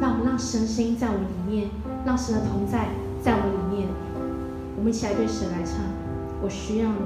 [0.01, 1.71] 让我们让神声音在我们里面，
[2.05, 2.89] 让神的同在。
[3.23, 3.89] 在我们里面，
[4.77, 5.81] 我们一起来对神来唱。
[6.43, 6.99] 我需要你，